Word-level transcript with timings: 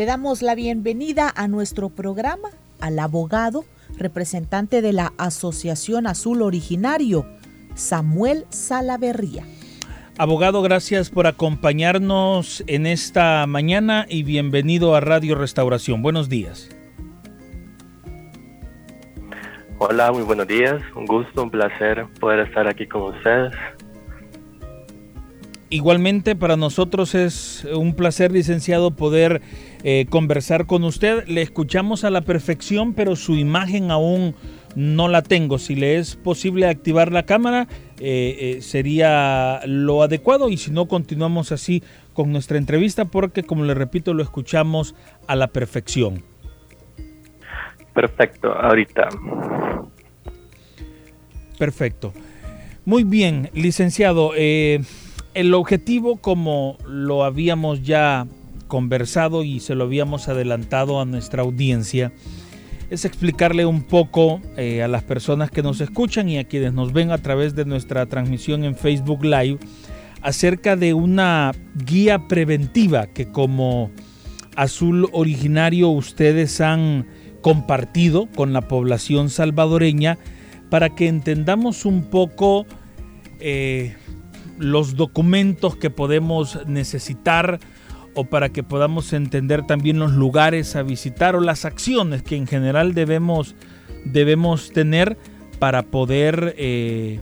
Le 0.00 0.06
damos 0.06 0.40
la 0.40 0.54
bienvenida 0.54 1.30
a 1.36 1.46
nuestro 1.46 1.90
programa 1.90 2.48
al 2.80 2.98
abogado, 2.98 3.66
representante 3.98 4.80
de 4.80 4.94
la 4.94 5.12
Asociación 5.18 6.06
Azul 6.06 6.40
Originario, 6.40 7.26
Samuel 7.74 8.46
Salaverría. 8.48 9.44
Abogado, 10.16 10.62
gracias 10.62 11.10
por 11.10 11.26
acompañarnos 11.26 12.64
en 12.66 12.86
esta 12.86 13.46
mañana 13.46 14.06
y 14.08 14.22
bienvenido 14.22 14.94
a 14.94 15.00
Radio 15.00 15.34
Restauración. 15.34 16.00
Buenos 16.00 16.30
días. 16.30 16.70
Hola, 19.76 20.12
muy 20.12 20.22
buenos 20.22 20.48
días. 20.48 20.80
Un 20.96 21.04
gusto, 21.04 21.42
un 21.42 21.50
placer 21.50 22.06
poder 22.18 22.48
estar 22.48 22.66
aquí 22.66 22.86
con 22.86 23.14
ustedes. 23.14 23.52
Igualmente 25.72 26.34
para 26.34 26.56
nosotros 26.56 27.14
es 27.14 27.64
un 27.72 27.94
placer, 27.94 28.32
licenciado, 28.32 28.90
poder 28.90 29.40
eh, 29.84 30.06
conversar 30.10 30.66
con 30.66 30.82
usted. 30.82 31.28
Le 31.28 31.42
escuchamos 31.42 32.02
a 32.02 32.10
la 32.10 32.22
perfección, 32.22 32.92
pero 32.92 33.14
su 33.14 33.36
imagen 33.36 33.92
aún 33.92 34.34
no 34.74 35.06
la 35.06 35.22
tengo. 35.22 35.58
Si 35.58 35.76
le 35.76 35.98
es 35.98 36.16
posible 36.16 36.66
activar 36.66 37.12
la 37.12 37.24
cámara, 37.24 37.68
eh, 38.00 38.56
eh, 38.56 38.62
sería 38.62 39.60
lo 39.64 40.02
adecuado 40.02 40.48
y 40.48 40.56
si 40.56 40.72
no, 40.72 40.88
continuamos 40.88 41.52
así 41.52 41.84
con 42.14 42.32
nuestra 42.32 42.58
entrevista 42.58 43.04
porque, 43.04 43.44
como 43.44 43.62
le 43.62 43.74
repito, 43.74 44.12
lo 44.12 44.24
escuchamos 44.24 44.96
a 45.28 45.36
la 45.36 45.46
perfección. 45.46 46.24
Perfecto, 47.94 48.52
ahorita. 48.52 49.08
Perfecto. 51.56 52.12
Muy 52.84 53.04
bien, 53.04 53.50
licenciado. 53.54 54.32
El 55.34 55.54
objetivo, 55.54 56.16
como 56.16 56.76
lo 56.86 57.24
habíamos 57.24 57.82
ya 57.82 58.26
conversado 58.68 59.44
y 59.44 59.60
se 59.60 59.74
lo 59.74 59.84
habíamos 59.84 60.28
adelantado 60.28 61.00
a 61.00 61.04
nuestra 61.04 61.42
audiencia, 61.42 62.12
es 62.90 63.04
explicarle 63.04 63.66
un 63.66 63.82
poco 63.82 64.40
eh, 64.56 64.82
a 64.82 64.88
las 64.88 65.04
personas 65.04 65.50
que 65.50 65.62
nos 65.62 65.80
escuchan 65.80 66.28
y 66.28 66.38
a 66.38 66.44
quienes 66.44 66.72
nos 66.72 66.92
ven 66.92 67.12
a 67.12 67.18
través 67.18 67.54
de 67.54 67.64
nuestra 67.64 68.06
transmisión 68.06 68.64
en 68.64 68.74
Facebook 68.74 69.24
Live 69.24 69.58
acerca 70.22 70.76
de 70.76 70.92
una 70.94 71.52
guía 71.86 72.26
preventiva 72.26 73.06
que 73.06 73.30
como 73.30 73.90
azul 74.56 75.08
originario 75.12 75.88
ustedes 75.88 76.60
han 76.60 77.06
compartido 77.42 78.28
con 78.34 78.52
la 78.52 78.62
población 78.62 79.30
salvadoreña 79.30 80.18
para 80.68 80.90
que 80.90 81.08
entendamos 81.08 81.84
un 81.84 82.04
poco 82.10 82.66
eh, 83.38 83.96
los 84.60 84.94
documentos 84.94 85.76
que 85.76 85.90
podemos 85.90 86.64
necesitar 86.66 87.58
o 88.14 88.24
para 88.24 88.50
que 88.50 88.62
podamos 88.62 89.12
entender 89.12 89.66
también 89.66 89.98
los 89.98 90.12
lugares 90.12 90.76
a 90.76 90.82
visitar 90.82 91.36
o 91.36 91.40
las 91.40 91.64
acciones 91.64 92.22
que 92.22 92.36
en 92.36 92.46
general 92.46 92.94
debemos, 92.94 93.56
debemos 94.04 94.72
tener 94.72 95.16
para 95.58 95.82
poder 95.82 96.54
eh, 96.58 97.20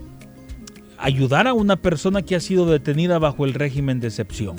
ayudar 0.98 1.46
a 1.46 1.54
una 1.54 1.76
persona 1.76 2.22
que 2.22 2.36
ha 2.36 2.40
sido 2.40 2.66
detenida 2.66 3.18
bajo 3.18 3.44
el 3.44 3.54
régimen 3.54 4.00
de 4.00 4.08
excepción. 4.08 4.56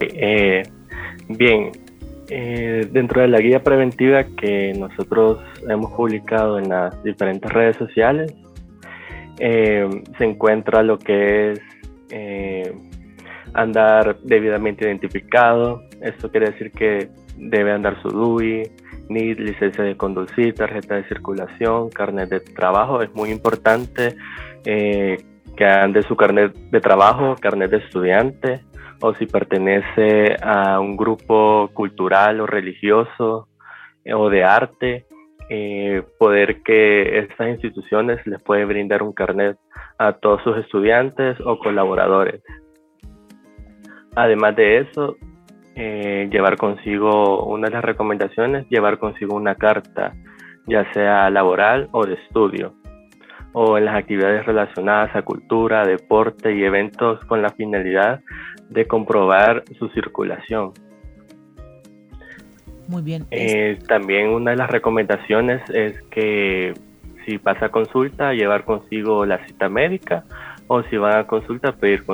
Eh, 0.00 0.62
bien, 1.28 1.72
eh, 2.28 2.88
dentro 2.90 3.22
de 3.22 3.28
la 3.28 3.38
guía 3.38 3.62
preventiva 3.62 4.24
que 4.24 4.72
nosotros 4.74 5.38
hemos 5.68 5.92
publicado 5.92 6.58
en 6.58 6.68
las 6.68 7.02
diferentes 7.02 7.50
redes 7.50 7.76
sociales, 7.76 8.34
se 9.36 10.24
encuentra 10.24 10.82
lo 10.82 10.98
que 10.98 11.52
es 11.52 11.60
eh, 12.10 12.72
andar 13.54 14.18
debidamente 14.22 14.84
identificado. 14.84 15.82
Esto 16.00 16.30
quiere 16.30 16.50
decir 16.50 16.72
que 16.72 17.08
debe 17.36 17.72
andar 17.72 18.00
su 18.02 18.08
DUI, 18.08 18.70
NID, 19.08 19.38
licencia 19.38 19.84
de 19.84 19.96
conducir, 19.96 20.54
tarjeta 20.54 20.96
de 20.96 21.04
circulación, 21.04 21.90
carnet 21.90 22.28
de 22.28 22.40
trabajo. 22.40 23.02
Es 23.02 23.12
muy 23.14 23.30
importante 23.30 24.16
eh, 24.64 25.16
que 25.56 25.64
ande 25.64 26.02
su 26.02 26.16
carnet 26.16 26.54
de 26.54 26.80
trabajo, 26.80 27.36
carnet 27.40 27.70
de 27.70 27.78
estudiante, 27.78 28.64
o 29.00 29.14
si 29.14 29.26
pertenece 29.26 30.36
a 30.42 30.80
un 30.80 30.96
grupo 30.96 31.68
cultural 31.74 32.40
o 32.40 32.46
religioso 32.46 33.48
eh, 34.04 34.14
o 34.14 34.30
de 34.30 34.44
arte, 34.44 35.06
poder 36.18 36.62
que 36.62 37.18
estas 37.18 37.48
instituciones 37.48 38.26
les 38.26 38.42
puede 38.42 38.64
brindar 38.64 39.02
un 39.02 39.12
carnet 39.12 39.58
a 39.98 40.12
todos 40.12 40.42
sus 40.42 40.56
estudiantes 40.58 41.38
o 41.44 41.58
colaboradores. 41.58 42.42
Además 44.16 44.56
de 44.56 44.78
eso, 44.78 45.16
eh, 45.76 46.28
llevar 46.30 46.56
consigo 46.56 47.44
una 47.46 47.68
de 47.68 47.74
las 47.74 47.84
recomendaciones, 47.84 48.66
llevar 48.68 48.98
consigo 48.98 49.36
una 49.36 49.56
carta, 49.56 50.14
ya 50.66 50.90
sea 50.92 51.28
laboral 51.30 51.88
o 51.92 52.06
de 52.06 52.14
estudio, 52.14 52.74
o 53.52 53.76
en 53.76 53.86
las 53.86 53.96
actividades 53.96 54.46
relacionadas 54.46 55.14
a 55.16 55.22
cultura, 55.22 55.84
deporte 55.84 56.54
y 56.54 56.62
eventos 56.62 57.24
con 57.26 57.42
la 57.42 57.50
finalidad 57.50 58.20
de 58.70 58.86
comprobar 58.86 59.64
su 59.78 59.88
circulación. 59.88 60.72
Muy 62.88 63.02
bien. 63.02 63.26
Eh, 63.30 63.78
también 63.88 64.28
una 64.28 64.52
de 64.52 64.56
las 64.56 64.70
recomendaciones 64.70 65.62
es 65.70 66.00
que 66.10 66.74
si 67.24 67.38
pasa 67.38 67.70
consulta, 67.70 68.32
llevar 68.34 68.64
consigo 68.64 69.24
la 69.24 69.44
cita 69.46 69.68
médica 69.68 70.24
o 70.66 70.82
si 70.84 70.96
van 70.96 71.18
a 71.18 71.26
consulta, 71.26 71.72
pedir 71.72 72.04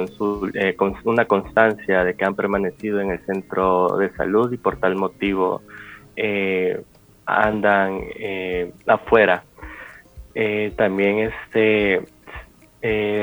eh, 0.55 0.75
con 0.75 0.97
una 1.05 1.25
constancia 1.25 2.05
de 2.05 2.15
que 2.15 2.25
han 2.25 2.35
permanecido 2.35 3.01
en 3.01 3.11
el 3.11 3.21
centro 3.25 3.97
de 3.97 4.11
salud 4.15 4.53
y 4.53 4.57
por 4.57 4.77
tal 4.79 4.97
motivo 4.97 5.63
eh, 6.17 6.83
andan 7.27 8.01
eh, 8.17 8.73
afuera. 8.87 9.45
también 10.77 11.31
este, 11.31 12.03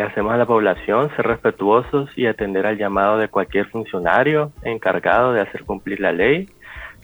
hacemos 0.02 0.34
a 0.34 0.38
la 0.38 0.46
población 0.46 1.10
ser 1.16 1.28
respetuosos 1.28 2.10
y 2.18 2.26
atender 2.26 2.66
al 2.66 2.78
llamado 2.78 3.18
de 3.18 3.28
cualquier 3.28 3.68
funcionario 3.68 4.52
encargado 4.64 5.34
de 5.34 5.42
hacer 5.42 5.64
cumplir 5.66 6.00
la 6.00 6.14
ley, 6.14 6.48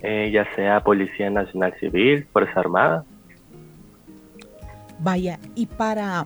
ya 0.04 0.46
sea 0.56 0.82
Policía 0.82 1.30
Nacional 1.30 1.74
Civil, 1.80 2.26
Fuerza 2.34 2.60
Armada 2.60 3.06
Vaya, 5.04 5.38
y 5.54 5.66
para, 5.66 6.24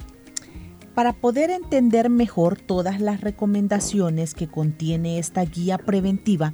para 0.93 1.13
poder 1.13 1.49
entender 1.49 2.11
mejor 2.11 2.57
todas 2.59 3.01
las 3.01 3.21
recomendaciones 3.21 4.35
que 4.35 4.47
contiene 4.47 5.17
esta 5.17 5.43
guía 5.45 5.79
preventiva, 5.79 6.53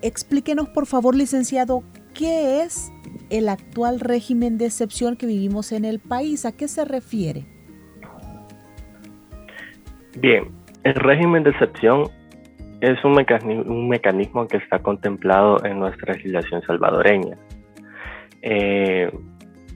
explíquenos 0.00 0.68
por 0.68 0.86
favor, 0.86 1.16
licenciado, 1.16 1.82
qué 2.14 2.62
es 2.62 2.92
el 3.30 3.48
actual 3.48 3.98
régimen 3.98 4.58
de 4.58 4.66
excepción 4.66 5.16
que 5.16 5.26
vivimos 5.26 5.72
en 5.72 5.84
el 5.84 5.98
país, 5.98 6.44
¿a 6.44 6.52
qué 6.52 6.68
se 6.68 6.84
refiere? 6.84 7.46
Bien, 10.20 10.52
el 10.84 10.94
régimen 10.94 11.42
de 11.42 11.50
excepción 11.50 12.04
es 12.80 13.04
un 13.04 13.88
mecanismo, 13.88 14.46
que 14.46 14.58
está 14.58 14.78
contemplado 14.80 15.64
en 15.64 15.78
nuestra 15.78 16.14
legislación 16.14 16.62
salvadoreña. 16.62 17.36
Eh, 18.42 19.10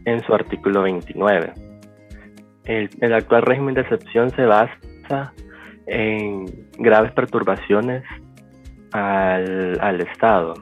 en 0.04 0.20
su 0.24 0.34
artículo 0.34 0.82
29. 0.82 1.52
El, 2.64 3.12
actual 3.12 3.42
régimen 3.42 3.74
de 3.74 3.82
excepción 3.82 4.30
se 4.30 4.44
basa 4.44 5.32
en 5.86 6.44
graves 6.78 7.12
perturbaciones 7.12 8.04
al, 8.92 10.00
Estado, 10.00 10.54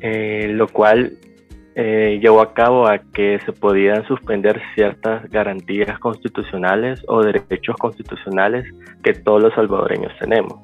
eh, 0.00 0.48
lo 0.50 0.66
cual 0.68 1.12
eh, 1.74 2.18
llevó 2.20 2.42
a 2.42 2.52
cabo 2.52 2.86
a 2.86 2.98
que 2.98 3.38
se 3.46 3.52
podían 3.52 4.06
suspender 4.06 4.60
ciertas 4.74 5.28
garantías 5.30 5.98
constitucionales 5.98 7.02
o 7.08 7.22
derechos 7.22 7.76
constitucionales 7.76 8.66
que 9.02 9.14
todos 9.14 9.42
los 9.42 9.54
salvadoreños 9.54 10.12
tenemos. 10.18 10.60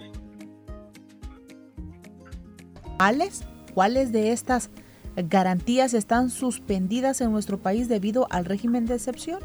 ¿Cuáles? 2.99 3.47
¿Cuáles 3.75 4.13
de 4.13 4.33
estas 4.33 4.71
garantías 5.17 5.95
están 5.95 6.31
suspendidas 6.31 7.21
en 7.21 7.33
nuestro 7.33 7.59
país 7.59 7.89
debido 7.89 8.27
al 8.31 8.45
régimen 8.45 8.87
de 8.87 8.95
excepción? 8.95 9.41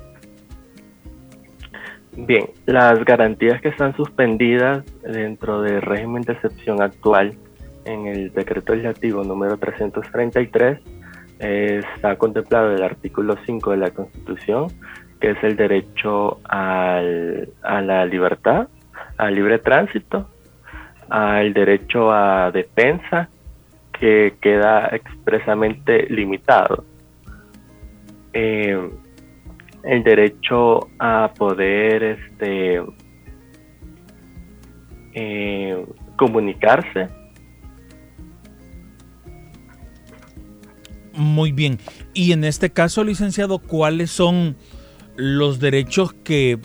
Bien, 2.15 2.49
las 2.65 3.03
garantías 3.05 3.61
que 3.61 3.69
están 3.69 3.95
suspendidas 3.95 4.83
dentro 5.01 5.61
del 5.61 5.81
régimen 5.81 6.21
de 6.23 6.33
excepción 6.33 6.81
actual 6.81 7.35
en 7.85 8.07
el 8.07 8.31
decreto 8.33 8.73
legislativo 8.73 9.23
número 9.23 9.57
333 9.57 10.79
está 11.43 12.15
contemplado 12.15 12.73
el 12.73 12.83
artículo 12.83 13.35
5 13.45 13.71
de 13.71 13.77
la 13.77 13.91
Constitución, 13.91 14.67
que 15.19 15.31
es 15.31 15.43
el 15.43 15.55
derecho 15.55 16.39
al, 16.45 17.49
a 17.61 17.81
la 17.81 18.05
libertad, 18.05 18.67
al 19.17 19.35
libre 19.35 19.59
tránsito, 19.59 20.27
al 21.09 21.53
derecho 21.53 22.11
a 22.11 22.51
defensa, 22.51 23.29
que 23.91 24.35
queda 24.41 24.87
expresamente 24.87 26.07
limitado. 26.09 26.83
Eh, 28.33 28.89
el 29.83 30.03
derecho 30.03 30.87
a 30.97 31.31
poder 31.37 32.03
este, 32.03 32.81
eh, 35.13 35.85
comunicarse. 36.15 37.09
Muy 41.13 41.51
bien. 41.51 41.79
Y 42.13 42.31
en 42.31 42.43
este 42.43 42.71
caso, 42.71 43.03
licenciado, 43.03 43.59
¿cuáles 43.59 44.11
son 44.11 44.55
los 45.15 45.59
derechos 45.59 46.13
que 46.23 46.59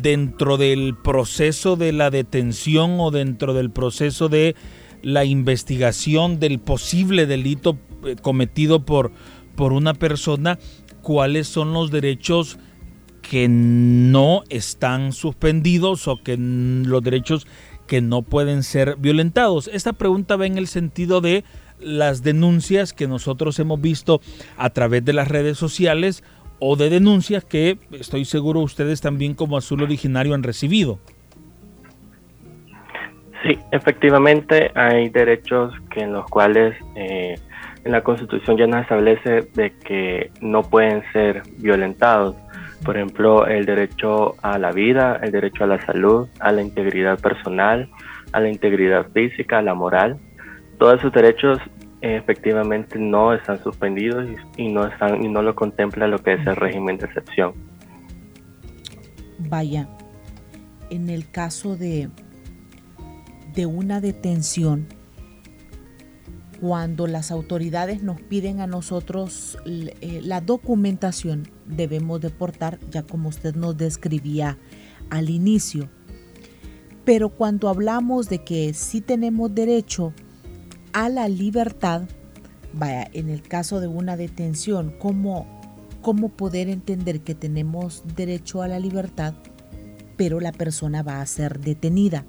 dentro 0.00 0.56
del 0.56 0.96
proceso 0.96 1.76
de 1.76 1.92
la 1.92 2.10
detención 2.10 2.96
o 3.00 3.10
dentro 3.10 3.54
del 3.54 3.70
proceso 3.70 4.28
de 4.28 4.54
la 5.02 5.24
investigación 5.24 6.38
del 6.38 6.58
posible 6.58 7.26
delito 7.26 7.78
eh, 8.04 8.16
cometido 8.20 8.84
por, 8.84 9.12
por 9.56 9.72
una 9.72 9.94
persona, 9.94 10.58
cuáles 11.02 11.48
son 11.48 11.72
los 11.72 11.90
derechos 11.90 12.58
que 13.22 13.48
no 13.48 14.42
están 14.48 15.12
suspendidos 15.12 16.08
o 16.08 16.22
que 16.22 16.36
los 16.36 17.02
derechos 17.02 17.46
que 17.86 18.00
no 18.00 18.22
pueden 18.22 18.62
ser 18.62 18.96
violentados. 18.98 19.68
Esta 19.72 19.92
pregunta 19.92 20.36
va 20.36 20.46
en 20.46 20.58
el 20.58 20.66
sentido 20.66 21.20
de 21.20 21.44
las 21.80 22.22
denuncias 22.22 22.92
que 22.92 23.08
nosotros 23.08 23.58
hemos 23.58 23.80
visto 23.80 24.20
a 24.56 24.70
través 24.70 25.04
de 25.04 25.12
las 25.12 25.28
redes 25.28 25.58
sociales 25.58 26.22
o 26.58 26.76
de 26.76 26.90
denuncias 26.90 27.44
que 27.44 27.78
estoy 27.92 28.24
seguro 28.24 28.60
ustedes 28.60 29.00
también 29.00 29.34
como 29.34 29.56
Azul 29.56 29.82
Originario 29.82 30.34
han 30.34 30.42
recibido. 30.42 30.98
Sí, 33.42 33.58
efectivamente 33.72 34.70
hay 34.74 35.08
derechos 35.08 35.72
que 35.90 36.02
en 36.02 36.12
los 36.12 36.26
cuales 36.26 36.76
eh, 36.94 37.36
en 37.84 37.92
la 37.92 38.02
Constitución 38.02 38.58
ya 38.58 38.66
nos 38.66 38.82
establece 38.82 39.48
de 39.54 39.72
que 39.82 40.30
no 40.42 40.62
pueden 40.62 41.02
ser 41.12 41.42
violentados. 41.56 42.36
Por 42.84 42.96
ejemplo, 42.96 43.46
el 43.46 43.64
derecho 43.64 44.36
a 44.42 44.58
la 44.58 44.72
vida, 44.72 45.18
el 45.22 45.32
derecho 45.32 45.64
a 45.64 45.66
la 45.66 45.80
salud, 45.86 46.28
a 46.38 46.52
la 46.52 46.60
integridad 46.60 47.18
personal, 47.18 47.88
a 48.32 48.40
la 48.40 48.50
integridad 48.50 49.06
física, 49.12 49.58
a 49.58 49.62
la 49.62 49.74
moral. 49.74 50.18
Todos 50.80 50.98
esos 50.98 51.12
derechos 51.12 51.58
efectivamente 52.00 52.98
no 52.98 53.34
están 53.34 53.62
suspendidos 53.62 54.26
y, 54.56 54.72
no 54.72 54.86
están 54.86 55.22
y 55.22 55.28
no 55.28 55.42
lo 55.42 55.54
contempla 55.54 56.08
lo 56.08 56.18
que 56.18 56.32
es 56.32 56.46
el 56.46 56.56
régimen 56.56 56.96
de 56.96 57.04
excepción. 57.04 57.52
Vaya, 59.38 59.86
en 60.90 61.10
el 61.10 61.30
caso 61.30 61.76
de 61.76 62.08
de 63.54 63.66
una 63.66 64.00
detención 64.00 64.86
cuando 66.60 67.06
las 67.06 67.30
autoridades 67.30 68.02
nos 68.02 68.20
piden 68.20 68.60
a 68.60 68.66
nosotros 68.66 69.58
eh, 69.66 70.20
la 70.22 70.40
documentación, 70.40 71.48
debemos 71.66 72.20
deportar, 72.20 72.78
ya 72.90 73.02
como 73.02 73.28
usted 73.28 73.54
nos 73.54 73.76
describía 73.76 74.58
al 75.10 75.30
inicio. 75.30 75.90
Pero 77.04 77.30
cuando 77.30 77.68
hablamos 77.68 78.28
de 78.28 78.44
que 78.44 78.72
sí 78.74 79.00
tenemos 79.00 79.54
derecho 79.54 80.12
a 80.92 81.08
la 81.08 81.28
libertad, 81.28 82.02
vaya, 82.72 83.08
en 83.12 83.28
el 83.28 83.42
caso 83.42 83.80
de 83.80 83.86
una 83.86 84.16
detención, 84.16 84.94
¿cómo, 84.98 85.46
cómo 86.02 86.28
poder 86.30 86.68
entender 86.68 87.20
que 87.20 87.34
tenemos 87.34 88.04
derecho 88.16 88.62
a 88.62 88.68
la 88.68 88.78
libertad, 88.78 89.34
pero 90.16 90.40
la 90.40 90.52
persona 90.52 91.02
va 91.02 91.20
a 91.20 91.26
ser 91.26 91.60
detenida? 91.60 92.24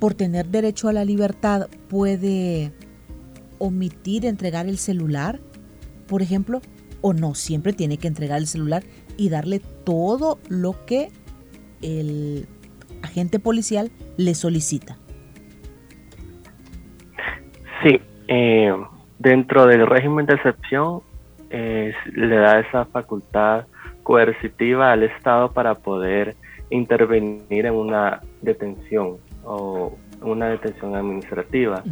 Por 0.00 0.14
tener 0.14 0.48
derecho 0.48 0.88
a 0.88 0.92
la 0.92 1.04
libertad 1.04 1.68
puede 1.88 2.72
omitir 3.58 4.26
entregar 4.26 4.66
el 4.66 4.78
celular, 4.78 5.40
por 6.08 6.22
ejemplo, 6.22 6.60
o 7.00 7.12
no, 7.12 7.34
siempre 7.34 7.72
tiene 7.72 7.98
que 7.98 8.08
entregar 8.08 8.38
el 8.38 8.46
celular 8.46 8.84
y 9.16 9.28
darle 9.28 9.60
todo 9.84 10.38
lo 10.48 10.84
que 10.86 11.10
el 11.82 12.46
agente 13.02 13.38
policial 13.38 13.90
le 14.16 14.34
solicita. 14.34 14.98
Eh, 18.32 18.74
dentro 19.18 19.66
del 19.66 19.86
régimen 19.86 20.26
de 20.26 20.34
excepción 20.34 21.00
le 21.50 22.36
da 22.36 22.60
esa 22.60 22.86
facultad 22.86 23.66
coercitiva 24.02 24.90
al 24.90 25.02
Estado 25.02 25.52
para 25.52 25.74
poder 25.74 26.34
intervenir 26.70 27.66
en 27.66 27.74
una 27.74 28.22
detención 28.40 29.18
o 29.44 29.96
una 30.22 30.48
detención 30.48 30.94
administrativa, 30.94 31.82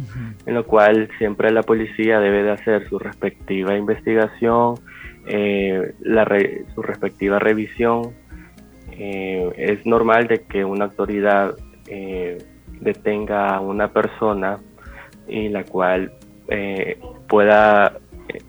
en 0.45 0.53
lo 0.55 0.65
cual 0.65 1.09
siempre 1.17 1.51
la 1.51 1.63
policía 1.63 2.19
debe 2.19 2.43
de 2.43 2.51
hacer 2.51 2.87
su 2.87 2.97
respectiva 2.97 3.77
investigación, 3.77 4.75
eh, 5.27 5.93
la 5.99 6.25
su 6.73 6.81
respectiva 6.81 7.39
revisión. 7.39 8.13
Eh, 8.91 9.51
es 9.57 9.85
normal 9.85 10.27
de 10.27 10.43
que 10.43 10.63
una 10.65 10.85
autoridad 10.85 11.55
eh, 11.87 12.37
detenga 12.79 13.55
a 13.55 13.59
una 13.59 13.89
persona 13.89 14.59
y 15.27 15.49
la 15.49 15.63
cual 15.63 16.11
pueda 17.27 17.97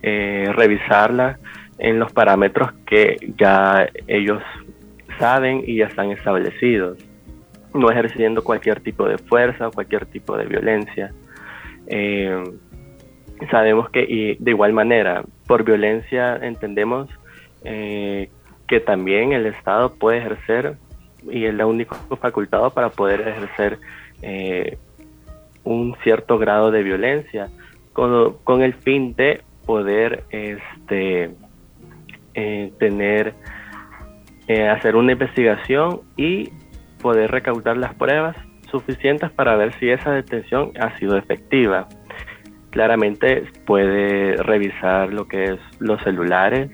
revisarla 0.02 1.38
en 1.78 1.98
los 1.98 2.12
parámetros 2.12 2.72
que 2.86 3.16
ya 3.38 3.88
ellos 4.06 4.42
saben 5.18 5.62
y 5.66 5.76
ya 5.78 5.86
están 5.86 6.10
establecidos 6.10 6.98
no 7.74 7.90
ejerciendo 7.90 8.42
cualquier 8.42 8.80
tipo 8.80 9.08
de 9.08 9.18
fuerza 9.18 9.68
o 9.68 9.72
cualquier 9.72 10.06
tipo 10.06 10.36
de 10.36 10.46
violencia. 10.46 11.12
Eh, 11.86 12.42
sabemos 13.50 13.90
que 13.90 14.02
y 14.02 14.34
de 14.36 14.50
igual 14.50 14.72
manera, 14.72 15.24
por 15.46 15.64
violencia 15.64 16.36
entendemos 16.36 17.08
eh, 17.64 18.30
que 18.68 18.80
también 18.80 19.32
el 19.32 19.46
Estado 19.46 19.94
puede 19.94 20.18
ejercer 20.18 20.76
y 21.30 21.44
es 21.44 21.54
la 21.54 21.66
única 21.66 21.96
facultado 22.20 22.70
para 22.70 22.90
poder 22.90 23.20
ejercer 23.20 23.78
eh, 24.22 24.78
un 25.64 25.96
cierto 26.02 26.38
grado 26.38 26.70
de 26.70 26.82
violencia 26.82 27.48
con, 27.92 28.62
el 28.62 28.74
fin 28.74 29.14
de 29.14 29.42
poder 29.66 30.24
este 30.30 31.30
tener 32.78 33.34
hacer 34.70 34.96
una 34.96 35.12
investigación 35.12 36.00
y 36.16 36.50
poder 37.00 37.30
recaudar 37.30 37.76
las 37.76 37.94
pruebas 37.94 38.36
suficientes 38.70 39.30
para 39.30 39.54
ver 39.56 39.72
si 39.78 39.90
esa 39.90 40.10
detención 40.12 40.72
ha 40.80 40.98
sido 40.98 41.16
efectiva. 41.16 41.88
Claramente 42.70 43.44
puede 43.66 44.36
revisar 44.42 45.12
lo 45.12 45.28
que 45.28 45.44
es 45.44 45.60
los 45.78 46.02
celulares, 46.02 46.70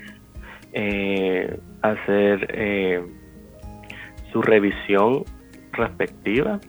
eh, 0.72 1.58
hacer 1.82 2.46
eh, 2.54 3.02
su 4.32 4.40
revisión 4.40 5.24
respectiva, 5.72 6.60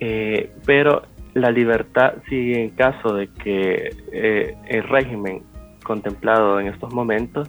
eh, 0.00 0.50
pero 0.64 1.02
la 1.38 1.50
libertad, 1.50 2.14
si 2.28 2.52
en 2.54 2.70
caso 2.70 3.14
de 3.14 3.28
que 3.28 3.90
el 4.68 4.82
régimen 4.84 5.42
contemplado 5.84 6.60
en 6.60 6.68
estos 6.68 6.92
momentos 6.92 7.48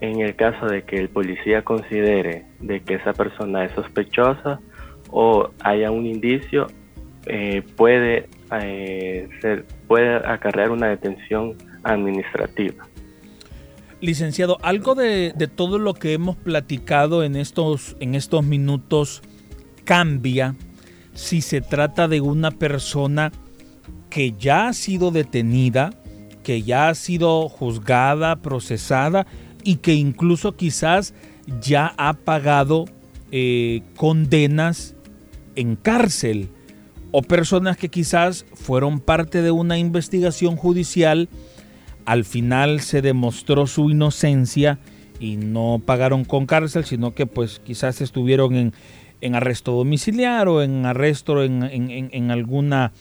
en 0.00 0.20
el 0.20 0.36
caso 0.36 0.66
de 0.66 0.82
que 0.82 0.96
el 0.96 1.08
policía 1.08 1.62
considere 1.62 2.46
de 2.60 2.80
que 2.80 2.94
esa 2.94 3.12
persona 3.12 3.64
es 3.64 3.72
sospechosa 3.72 4.60
o 5.10 5.50
haya 5.64 5.90
un 5.90 6.06
indicio, 6.06 6.66
eh, 7.26 7.62
puede, 7.76 8.28
eh, 8.62 9.28
ser, 9.40 9.64
puede 9.86 10.16
acarrear 10.16 10.70
una 10.70 10.88
detención 10.88 11.56
administrativa. 11.82 12.86
Licenciado, 14.00 14.58
algo 14.62 14.94
de, 14.94 15.32
de, 15.34 15.48
todo 15.48 15.78
lo 15.78 15.94
que 15.94 16.12
hemos 16.12 16.36
platicado 16.36 17.24
en 17.24 17.34
estos, 17.34 17.96
en 17.98 18.14
estos 18.14 18.44
minutos 18.44 19.22
cambia 19.84 20.54
si 21.18 21.40
se 21.40 21.60
trata 21.60 22.06
de 22.06 22.20
una 22.20 22.52
persona 22.52 23.32
que 24.08 24.32
ya 24.38 24.68
ha 24.68 24.72
sido 24.72 25.10
detenida, 25.10 25.92
que 26.44 26.62
ya 26.62 26.88
ha 26.88 26.94
sido 26.94 27.48
juzgada, 27.48 28.36
procesada 28.36 29.26
y 29.64 29.76
que 29.76 29.94
incluso 29.94 30.54
quizás 30.54 31.14
ya 31.60 31.92
ha 31.98 32.12
pagado 32.12 32.84
eh, 33.32 33.82
condenas 33.96 34.94
en 35.56 35.74
cárcel 35.74 36.50
o 37.10 37.22
personas 37.22 37.76
que 37.76 37.88
quizás 37.88 38.46
fueron 38.54 39.00
parte 39.00 39.42
de 39.42 39.50
una 39.50 39.76
investigación 39.76 40.54
judicial, 40.54 41.28
al 42.04 42.24
final 42.24 42.80
se 42.80 43.02
demostró 43.02 43.66
su 43.66 43.90
inocencia 43.90 44.78
y 45.18 45.36
no 45.36 45.82
pagaron 45.84 46.24
con 46.24 46.46
cárcel, 46.46 46.84
sino 46.84 47.12
que 47.12 47.26
pues 47.26 47.60
quizás 47.64 48.00
estuvieron 48.02 48.54
en, 48.54 48.72
en 49.20 49.34
arresto 49.34 49.72
domiciliario 49.72 50.54
o 50.54 50.62
en 50.62 50.86
arresto 50.86 51.42
en, 51.42 51.62
en, 51.62 52.10
en, 52.12 52.30
alguna, 52.30 52.92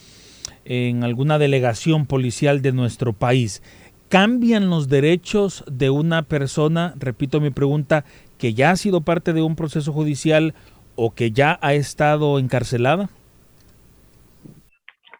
en 0.66 1.04
alguna 1.04 1.38
delegación 1.38 2.06
policial 2.06 2.62
de 2.62 2.72
nuestro 2.72 3.14
país. 3.14 3.62
¿Cambian 4.10 4.70
los 4.70 4.88
derechos 4.88 5.66
de 5.70 5.90
una 5.90 6.24
persona, 6.24 6.94
repito 6.98 7.42
mi 7.42 7.50
pregunta, 7.50 8.06
que 8.38 8.54
ya 8.54 8.72
ha 8.72 8.76
sido 8.76 9.02
parte 9.02 9.34
de 9.34 9.42
un 9.42 9.56
proceso 9.56 9.92
judicial 9.92 10.54
o 10.96 11.14
que 11.14 11.32
ya 11.32 11.60
ha 11.62 11.74
estado 11.74 12.40
encarcelada? 12.40 13.10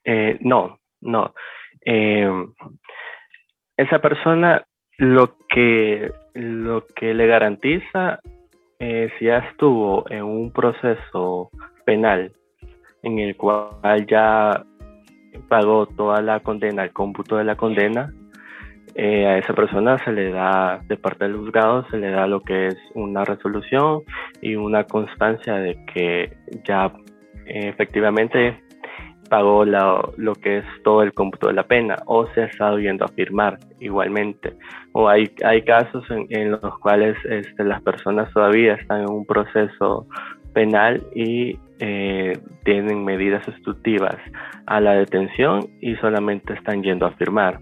Eh, 0.06 0.38
no, 0.40 0.80
no. 1.02 1.34
Eh, 1.86 2.30
esa 3.76 4.00
persona 4.00 4.66
lo 4.98 5.38
que, 5.50 6.12
lo 6.34 6.86
que 6.88 7.14
le 7.14 7.28
garantiza, 7.28 8.20
eh, 8.80 9.10
si 9.18 9.26
ya 9.26 9.40
estuvo 9.40 10.10
en 10.10 10.24
un 10.24 10.52
proceso 10.52 11.50
penal 11.86 12.32
en 13.04 13.20
el 13.20 13.36
cual 13.36 14.06
ya 14.08 14.64
pagó 15.48 15.86
toda 15.88 16.22
la 16.22 16.40
condena, 16.42 16.84
el 16.84 16.94
cómputo 16.94 17.38
de 17.38 17.44
la 17.44 17.56
condena, 17.56 18.14
eh, 18.96 19.28
a 19.28 19.38
esa 19.38 19.54
persona 19.54 19.98
se 20.04 20.12
le 20.12 20.32
da, 20.32 20.82
de 20.88 20.98
parte 20.98 21.26
del 21.26 21.38
juzgado, 21.38 21.86
se 21.90 21.98
le 21.98 22.10
da 22.10 22.26
lo 22.28 22.42
que 22.42 22.68
es 22.68 22.78
una 22.96 23.24
resolución 23.24 24.02
y 24.42 24.56
una 24.56 24.86
constancia 24.86 25.56
de 25.56 25.86
que 25.94 26.36
ya 26.64 26.92
eh, 27.46 27.70
efectivamente 27.70 28.60
pagó 29.30 29.66
lo 29.66 30.36
que 30.42 30.60
es 30.60 30.66
todo 30.84 31.04
el 31.04 31.14
cómputo 31.14 31.48
de 31.48 31.54
la 31.54 31.64
pena 31.64 31.98
o 32.06 32.28
se 32.28 32.42
ha 32.42 32.46
estado 32.46 32.80
yendo 32.80 33.06
a 33.06 33.10
firmar 33.10 33.58
igualmente. 33.80 34.54
O 34.94 35.08
hay, 35.08 35.32
hay 35.44 35.62
casos 35.64 36.04
en, 36.10 36.52
los 36.52 36.80
cuales 36.80 37.18
este, 37.26 37.64
las 37.64 37.82
personas 37.82 38.32
todavía 38.34 38.74
están 38.74 39.02
en 39.02 39.10
un 39.10 39.26
proceso 39.26 40.08
penal 40.54 41.04
y 41.14 41.58
eh, 41.80 42.40
tienen 42.64 43.06
medidas 43.06 43.46
sustitutivas 43.46 44.18
a 44.66 44.82
la 44.82 44.94
detención 44.94 45.68
y 45.82 45.96
solamente 45.98 46.54
están 46.54 46.82
yendo 46.82 47.06
a 47.06 47.12
firmar 47.12 47.60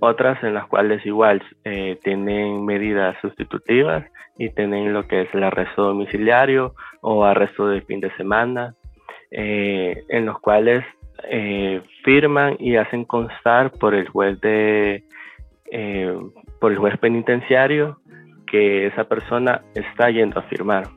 otras 0.00 0.42
en 0.42 0.54
las 0.54 0.66
cuales 0.66 1.04
igual 1.06 1.42
eh, 1.64 1.98
tienen 2.02 2.64
medidas 2.64 3.16
sustitutivas 3.20 4.04
y 4.38 4.50
tienen 4.50 4.92
lo 4.92 5.06
que 5.06 5.22
es 5.22 5.34
el 5.34 5.44
arresto 5.44 5.84
domiciliario 5.84 6.74
o 7.00 7.24
arresto 7.24 7.68
de 7.68 7.80
fin 7.82 8.00
de 8.00 8.14
semana, 8.16 8.74
eh, 9.30 10.04
en 10.08 10.26
los 10.26 10.38
cuales 10.40 10.84
eh, 11.24 11.82
firman 12.04 12.56
y 12.58 12.76
hacen 12.76 13.04
constar 13.04 13.72
por 13.72 13.94
el 13.94 14.08
juez 14.08 14.40
de 14.40 15.04
por 16.60 16.70
el 16.70 16.78
juez 16.78 16.96
penitenciario 16.98 17.98
que 18.46 18.86
esa 18.86 19.04
persona 19.04 19.62
está 19.74 20.10
yendo 20.10 20.38
a 20.38 20.42
firmar. 20.44 20.88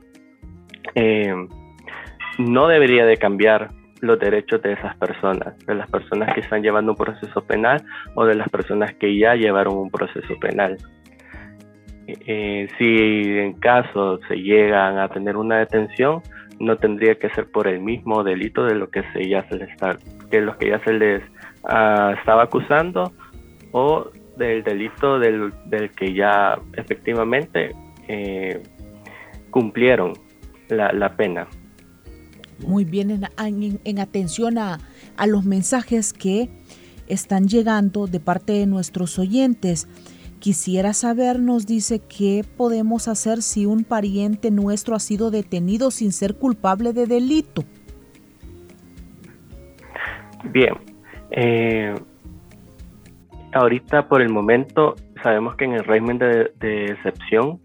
no 2.38 2.68
debería 2.68 3.04
de 3.04 3.16
cambiar 3.16 3.70
los 4.00 4.18
derechos 4.18 4.62
de 4.62 4.72
esas 4.72 4.96
personas, 4.96 5.58
de 5.66 5.74
las 5.74 5.90
personas 5.90 6.34
que 6.34 6.40
están 6.40 6.62
llevando 6.62 6.92
un 6.92 6.98
proceso 6.98 7.42
penal 7.42 7.82
o 8.14 8.24
de 8.24 8.34
las 8.34 8.48
personas 8.48 8.94
que 8.94 9.16
ya 9.18 9.34
llevaron 9.34 9.76
un 9.76 9.90
proceso 9.90 10.38
penal. 10.40 10.78
Eh, 12.06 12.68
si 12.78 13.38
en 13.38 13.52
caso 13.54 14.18
se 14.28 14.36
llegan 14.36 14.98
a 14.98 15.08
tener 15.08 15.36
una 15.36 15.58
detención, 15.58 16.22
no 16.60 16.76
tendría 16.76 17.16
que 17.16 17.30
ser 17.30 17.50
por 17.50 17.66
el 17.66 17.80
mismo 17.80 18.22
delito 18.22 18.64
de 18.64 18.76
lo 18.76 18.90
que 18.90 19.02
se 19.12 19.28
ya 19.28 19.48
se 19.48 19.56
les 19.56 19.70
está, 19.70 19.96
que 20.30 20.40
los 20.40 20.56
que 20.56 20.68
ya 20.68 20.84
se 20.84 20.92
les 20.92 21.22
ah, 21.64 22.14
estaba 22.18 22.44
acusando 22.44 23.12
o 23.72 24.10
del 24.36 24.62
delito 24.62 25.18
del, 25.18 25.52
que 25.96 26.14
ya 26.14 26.58
efectivamente 26.74 27.74
eh, 28.08 28.62
cumplieron 29.50 30.12
la 30.68 31.16
pena. 31.16 31.48
Muy 32.66 32.84
bien, 32.84 33.26
en, 33.84 33.98
atención 33.98 34.58
a, 34.58 34.78
los 35.26 35.44
mensajes 35.44 36.12
que 36.12 36.48
están 37.08 37.48
llegando 37.48 38.06
de 38.06 38.20
parte 38.20 38.52
de 38.52 38.66
nuestros 38.66 39.18
oyentes. 39.18 39.88
Quisiera 40.40 40.94
saber, 40.94 41.38
nos 41.38 41.66
dice, 41.66 42.00
qué 42.00 42.44
podemos 42.56 43.08
hacer 43.08 43.42
si 43.42 43.66
un 43.66 43.84
pariente 43.84 44.50
nuestro 44.50 44.94
ha 44.94 44.98
sido 44.98 45.30
detenido 45.30 45.90
sin 45.90 46.12
ser 46.12 46.36
culpable 46.36 46.94
de 46.94 47.06
delito. 47.06 47.62
Bien, 50.44 50.74
eh, 51.30 51.94
ahorita 53.52 54.08
por 54.08 54.22
el 54.22 54.30
momento 54.30 54.96
sabemos 55.22 55.56
que 55.56 55.66
en 55.66 55.72
el 55.74 55.84
régimen 55.84 56.16
de, 56.16 56.86
excepción 56.86 57.60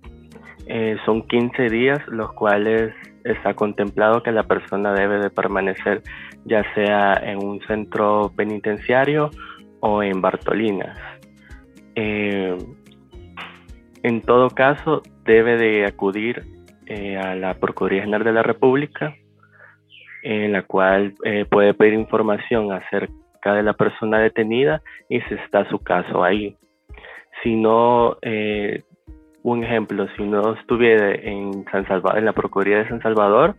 eh, 0.67 0.97
son 1.05 1.25
15 1.25 1.69
días 1.69 1.99
los 2.07 2.33
cuales 2.33 2.93
está 3.23 3.53
contemplado 3.53 4.21
que 4.21 4.33
la 4.33 4.43
persona 4.43 4.91
debe 4.93 5.19
de 5.19 5.29
permanecer 5.29 6.03
ya 6.43 6.63
sea 6.73 7.13
en 7.23 7.41
un 7.41 7.61
centro 7.67 8.33
penitenciario 8.35 9.31
o 9.79 10.03
en 10.03 10.21
Bartolinas. 10.21 10.97
Eh, 11.95 12.57
en 14.03 14.21
todo 14.21 14.49
caso, 14.49 15.01
debe 15.23 15.57
de 15.57 15.85
acudir 15.85 16.43
eh, 16.85 17.17
a 17.17 17.35
la 17.35 17.55
Procuraduría 17.55 18.03
General 18.03 18.25
de 18.25 18.33
la 18.33 18.43
República, 18.43 19.15
en 20.23 20.51
la 20.51 20.63
cual 20.63 21.15
eh, 21.23 21.45
puede 21.49 21.73
pedir 21.73 21.93
información 21.93 22.71
acerca 22.71 23.53
de 23.53 23.63
la 23.63 23.73
persona 23.73 24.19
detenida 24.19 24.81
y 25.09 25.21
si 25.21 25.33
está 25.35 25.67
su 25.69 25.79
caso 25.79 26.23
ahí. 26.23 26.55
Si 27.43 27.55
no, 27.55 28.17
un 29.43 29.63
ejemplo, 29.63 30.07
si 30.17 30.23
no 30.23 30.55
estuviera 30.55 31.13
en 31.13 31.63
San 31.71 31.87
Salvador, 31.87 32.17
en 32.17 32.25
la 32.25 32.33
Procuraduría 32.33 32.79
de 32.79 32.89
San 32.89 33.01
Salvador, 33.01 33.55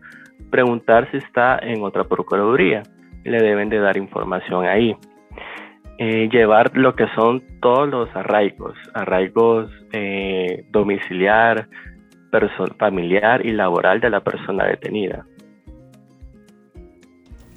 preguntar 0.50 1.08
si 1.10 1.18
está 1.18 1.58
en 1.58 1.82
otra 1.82 2.04
Procuraduría. 2.04 2.82
Le 3.24 3.38
deben 3.42 3.68
de 3.68 3.78
dar 3.78 3.96
información 3.96 4.64
ahí. 4.66 4.96
Eh, 5.98 6.28
llevar 6.30 6.76
lo 6.76 6.94
que 6.94 7.06
son 7.14 7.42
todos 7.60 7.88
los 7.88 8.14
arraigos, 8.14 8.74
arraigos 8.92 9.70
eh, 9.92 10.66
domiciliar, 10.70 11.68
familiar 12.78 13.44
y 13.44 13.52
laboral 13.52 14.00
de 14.00 14.10
la 14.10 14.20
persona 14.20 14.66
detenida. 14.66 15.26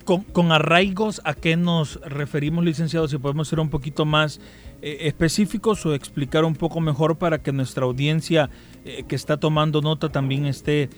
Con, 0.05 0.23
con, 0.23 0.51
arraigos, 0.51 1.21
¿a 1.23 1.35
qué 1.35 1.55
nos 1.55 2.01
referimos, 2.01 2.63
licenciado? 2.65 3.07
Si 3.07 3.17
podemos 3.17 3.47
ser 3.47 3.59
un 3.59 3.69
poquito 3.69 4.05
más 4.05 4.39
eh, 4.81 4.97
específicos 5.01 5.85
o 5.85 5.93
explicar 5.93 6.45
un 6.45 6.55
poco 6.55 6.79
mejor 6.79 7.17
para 7.17 7.39
que 7.39 7.51
nuestra 7.51 7.85
audiencia 7.85 8.49
eh, 8.85 9.03
que 9.07 9.15
está 9.15 9.37
tomando 9.37 9.81
nota 9.81 10.09
también 10.09 10.45
esté 10.45 10.89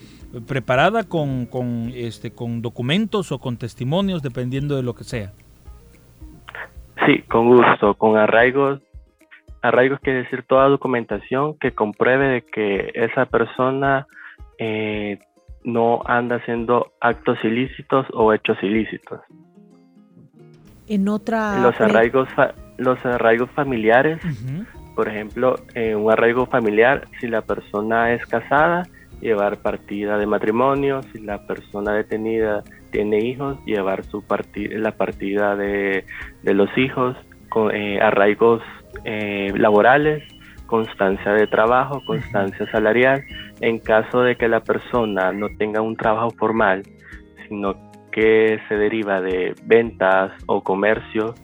preparada 0.48 1.04
con, 1.04 1.46
con, 1.46 1.92
este, 1.94 2.32
con 2.32 2.62
documentos 2.62 3.34
o 3.34 3.40
con 3.40 3.58
testimonios, 3.58 4.22
dependiendo 4.22 4.78
de 4.78 4.84
lo 4.84 4.94
que 4.94 5.04
sea. 5.04 5.34
Sí, 7.06 7.22
con 7.24 7.48
gusto. 7.48 7.96
Con 7.96 8.18
arraigos, 8.18 8.82
arraigos 9.62 10.00
quiere 10.00 10.24
decir 10.24 10.44
toda 10.48 10.68
documentación 10.68 11.58
que 11.58 11.72
compruebe 11.72 12.28
de 12.28 12.42
que 12.42 12.92
esa 12.94 13.26
persona 13.26 14.08
eh, 14.58 15.20
no 15.64 16.02
anda 16.06 16.38
haciendo 16.38 16.94
actos 17.00 17.38
ilícitos 17.44 18.06
o 18.14 18.34
hechos 18.34 18.58
ilícitos. 18.62 19.22
En 20.88 21.08
otra... 21.08 21.60
Los 21.62 21.80
arraigos, 21.80 22.28
los 22.78 23.04
arraigos 23.06 23.50
familiares, 23.52 24.20
por 24.96 25.08
ejemplo, 25.08 25.56
en 25.74 25.98
un 25.98 26.12
arraigo 26.12 26.46
familiar, 26.48 27.08
si 27.20 27.28
la 27.28 27.42
persona 27.42 28.14
es 28.14 28.26
casada, 28.26 28.88
llevar 29.22 29.58
partida 29.58 30.18
de 30.18 30.26
matrimonio, 30.26 31.02
si 31.14 31.20
la 31.20 31.46
persona 31.46 31.94
detenida 31.94 32.64
tiene 32.92 33.20
hijos, 33.20 33.58
llevar 33.66 34.04
su 34.04 34.22
partida, 34.22 34.78
la 34.78 34.92
partida 34.92 35.56
de, 35.56 36.06
los 36.44 36.70
hijos, 36.78 37.18
con, 37.50 37.74
eh, 37.74 38.00
arraigos 38.02 38.62
eh, 39.04 39.52
laborales, 39.56 40.24
constancia 40.68 41.34
de 41.34 41.48
trabajo, 41.48 42.02
constancia 42.06 42.70
salarial. 42.72 43.24
En 43.60 43.80
caso 43.80 44.22
de 44.22 44.36
que 44.36 44.48
la 44.48 44.62
persona 44.62 45.32
no 45.32 45.48
tenga 45.58 45.82
un 45.82 45.96
trabajo 45.96 46.32
formal, 46.32 46.84
sino 47.48 47.76
que 48.12 48.60
se 48.68 48.76
deriva 48.76 49.22
de 49.22 49.56
ventas 49.66 50.32
o 50.46 50.62
comercio, 50.64 51.36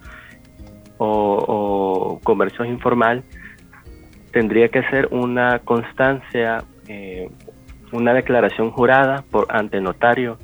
o, 0.97 2.19
comercio 2.23 2.65
informal, 2.65 3.23
tendría 4.31 4.69
que 4.69 4.83
ser 4.83 5.07
una 5.11 5.59
constancia, 5.59 6.63
eh, 6.87 7.29
una 7.91 8.13
declaración 8.13 8.71
jurada 8.71 9.23
por 9.31 9.47
ante 9.49 9.79
notario 9.79 10.37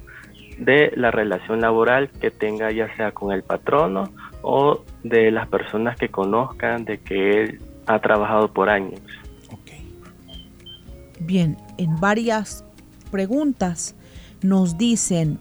de 0.57 0.91
la 0.95 1.12
relación 1.12 1.62
laboral 1.62 2.10
que 2.10 2.31
tenga 2.31 2.72
ya 2.72 2.95
sea 2.95 3.12
con 3.12 3.31
el 3.31 3.43
patrono 3.43 4.12
o 4.41 4.83
de 5.03 5.31
las 5.31 5.48
personas 5.48 5.98
que 5.98 6.10
conozcan 6.10 6.86
de 6.86 7.00
que 7.00 7.43
él 7.43 7.62
ha 7.88 8.00
trabajado 8.00 8.51
por 8.51 8.69
años. 8.69 9.01
Bien, 11.19 11.57
en 11.77 12.00
varias 12.00 12.65
preguntas 13.12 13.95
nos 14.41 14.77
dicen 14.77 15.39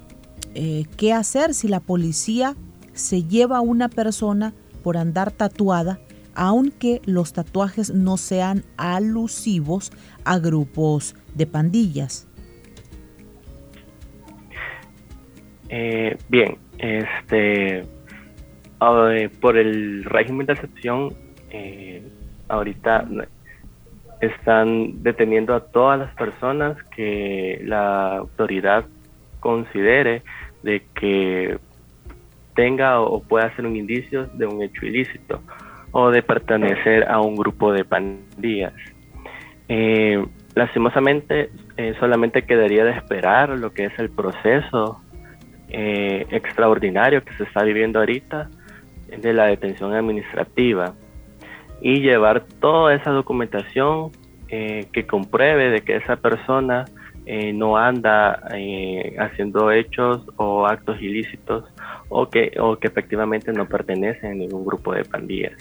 eh, 0.54 0.84
qué 0.96 1.12
hacer 1.12 1.54
si 1.54 1.66
la 1.66 1.80
policía 1.80 2.54
se 2.92 3.24
lleva 3.24 3.58
a 3.58 3.62
una 3.62 3.88
persona 3.88 4.52
por 4.82 4.96
andar 4.96 5.32
tatuada 5.32 5.98
aunque 6.34 7.02
los 7.04 7.32
tatuajes 7.32 7.92
no 7.92 8.16
sean 8.16 8.64
alusivos 8.76 9.92
a 10.24 10.38
grupos 10.38 11.14
de 11.34 11.46
pandillas. 11.46 12.26
Eh, 15.74 16.18
bien, 16.28 16.58
este, 16.76 17.86
por 19.40 19.56
el 19.56 20.04
régimen 20.04 20.46
de 20.46 20.52
excepción, 20.52 21.14
eh, 21.48 22.02
ahorita 22.46 23.08
están 24.20 25.02
deteniendo 25.02 25.54
a 25.54 25.60
todas 25.60 25.98
las 25.98 26.14
personas 26.14 26.76
que 26.94 27.58
la 27.64 28.18
autoridad 28.18 28.84
considere 29.40 30.22
de 30.62 30.82
que 30.94 31.58
tenga 32.54 33.00
o 33.00 33.22
pueda 33.22 33.56
ser 33.56 33.64
un 33.64 33.74
indicio 33.74 34.26
de 34.26 34.44
un 34.44 34.62
hecho 34.62 34.84
ilícito 34.84 35.40
o 35.90 36.10
de 36.10 36.22
pertenecer 36.22 37.10
a 37.10 37.18
un 37.22 37.34
grupo 37.34 37.72
de 37.72 37.86
pandillas. 37.86 38.74
Eh, 39.68 40.22
lastimosamente, 40.54 41.48
eh, 41.78 41.94
solamente 41.98 42.42
quedaría 42.42 42.84
de 42.84 42.90
esperar 42.90 43.48
lo 43.58 43.72
que 43.72 43.86
es 43.86 43.98
el 43.98 44.10
proceso 44.10 45.01
eh, 45.72 46.26
extraordinario 46.30 47.24
que 47.24 47.34
se 47.34 47.44
está 47.44 47.62
viviendo 47.64 47.98
ahorita 47.98 48.48
de 49.16 49.32
la 49.32 49.46
detención 49.46 49.94
administrativa 49.94 50.94
y 51.80 52.00
llevar 52.00 52.44
toda 52.60 52.94
esa 52.94 53.10
documentación 53.10 54.12
que 54.48 55.06
compruebe 55.08 55.70
de 55.70 55.80
que 55.80 55.96
esa 55.96 56.16
persona 56.16 56.84
no 57.54 57.78
anda 57.78 58.38
haciendo 59.18 59.72
hechos 59.72 60.26
o 60.36 60.66
actos 60.66 61.00
ilícitos 61.00 61.64
o 62.10 62.28
que, 62.28 62.52
o 62.60 62.76
que 62.76 62.88
efectivamente 62.88 63.52
no 63.52 63.66
pertenece 63.66 64.26
a 64.26 64.34
ningún 64.34 64.64
grupo 64.66 64.92
de 64.92 65.04
pandillas. 65.04 65.54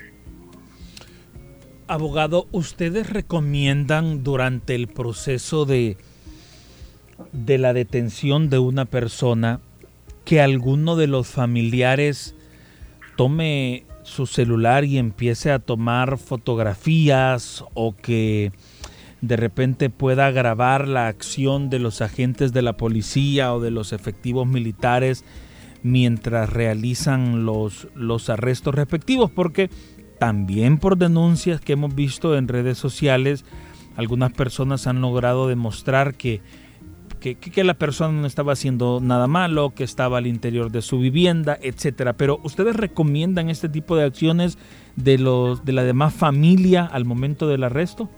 Abogado, 1.88 2.48
¿ustedes 2.52 3.10
recomiendan 3.10 4.24
durante 4.24 4.76
el 4.76 4.88
proceso 4.88 5.66
de, 5.66 5.98
de 7.32 7.58
la 7.58 7.74
detención 7.74 8.50
de 8.50 8.60
una 8.60 8.86
persona 8.86 9.60
que 10.26 10.42
alguno 10.42 10.96
de 10.96 11.08
los 11.08 11.28
familiares 11.28 12.36
tome 13.16 13.86
su 14.04 14.26
celular 14.26 14.84
y 14.86 14.98
empiece 14.98 15.52
a 15.52 15.60
tomar 15.60 16.18
fotografías 16.18 17.64
o 17.74 17.96
que 17.96 18.52
de 19.22 19.36
repente 19.36 19.90
pueda 19.90 20.32
grabar 20.32 20.88
la 20.88 21.08
acción 21.08 21.70
de 21.70 21.80
los 21.80 22.02
agentes 22.02 22.54
de 22.54 22.64
la 22.64 22.78
policía 22.78 23.54
o 23.54 23.60
de 23.60 23.72
los 23.72 23.94
efectivos 23.94 24.48
militares 24.48 25.24
mientras 25.84 26.50
realizan 26.50 27.46
los, 27.46 27.88
los 27.96 28.30
arrestos 28.30 28.76
respectivos, 28.76 29.32
porque 29.32 29.70
también 30.20 30.78
por 30.78 30.98
denuncias 30.98 31.62
que 31.62 31.74
hemos 31.74 31.96
visto 31.96 32.38
en 32.38 32.48
redes 32.48 32.78
sociales, 32.78 33.46
algunas 33.96 34.32
personas 34.32 34.88
han 34.88 35.02
logrado 35.02 35.48
demostrar 35.48 36.16
que, 36.16 36.42
que, 37.22 37.64
la 37.64 37.76
persona 37.76 38.20
no 38.20 38.28
estaba 38.28 38.54
haciendo 38.54 39.00
nada 39.00 39.28
malo, 39.28 39.74
que 39.76 39.84
estaba 39.84 40.18
al 40.18 40.26
interior 40.26 40.72
de 40.72 40.82
su 40.82 41.00
vivienda, 41.00 41.58
etcétera. 41.62 42.14
Pero 42.14 42.40
ustedes 42.44 42.76
recomiendan 42.76 43.50
este 43.50 43.70
tipo 43.70 43.96
de 43.96 44.06
acciones 44.06 44.58
de 44.96 45.20
los 45.20 45.64
de 45.64 45.72
la 45.74 45.84
demás 45.84 46.14
familia 46.14 46.86
al 46.86 47.06
momento 47.06 47.48
del 47.48 47.64
arresto? 47.64 48.10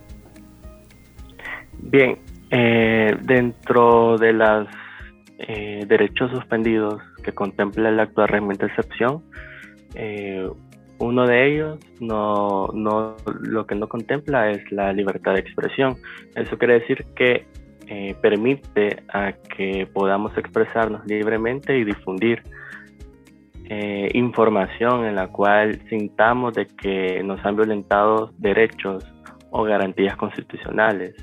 Bien, 1.78 2.18
eh, 2.50 3.14
dentro 3.22 4.16
de 4.16 4.32
los 4.32 4.68
eh, 5.38 5.84
derechos 5.86 6.30
suspendidos 6.30 7.02
que 7.22 7.32
contempla 7.32 7.90
el 7.90 8.00
actual 8.00 8.28
régimen 8.28 8.56
de 8.56 8.66
excepción, 8.66 9.22
eh, 9.94 10.48
uno 10.98 11.26
de 11.26 11.52
ellos 11.52 11.78
no, 12.00 12.68
no, 12.72 13.16
lo 13.42 13.66
que 13.66 13.74
no 13.74 13.86
contempla 13.88 14.50
es 14.50 14.72
la 14.72 14.92
libertad 14.94 15.34
de 15.34 15.40
expresión. 15.40 15.96
Eso 16.34 16.56
quiere 16.56 16.80
decir 16.80 17.04
que 17.14 17.46
eh, 17.86 18.14
permite 18.20 19.02
a 19.08 19.32
que 19.32 19.86
podamos 19.92 20.36
expresarnos 20.36 21.04
libremente 21.06 21.76
y 21.78 21.84
difundir 21.84 22.42
eh, 23.64 24.10
información 24.14 25.06
en 25.06 25.14
la 25.14 25.28
cual 25.28 25.80
sintamos 25.88 26.54
de 26.54 26.66
que 26.66 27.22
nos 27.22 27.44
han 27.44 27.56
violentado 27.56 28.32
derechos 28.38 29.04
o 29.50 29.62
garantías 29.62 30.16
constitucionales. 30.16 31.14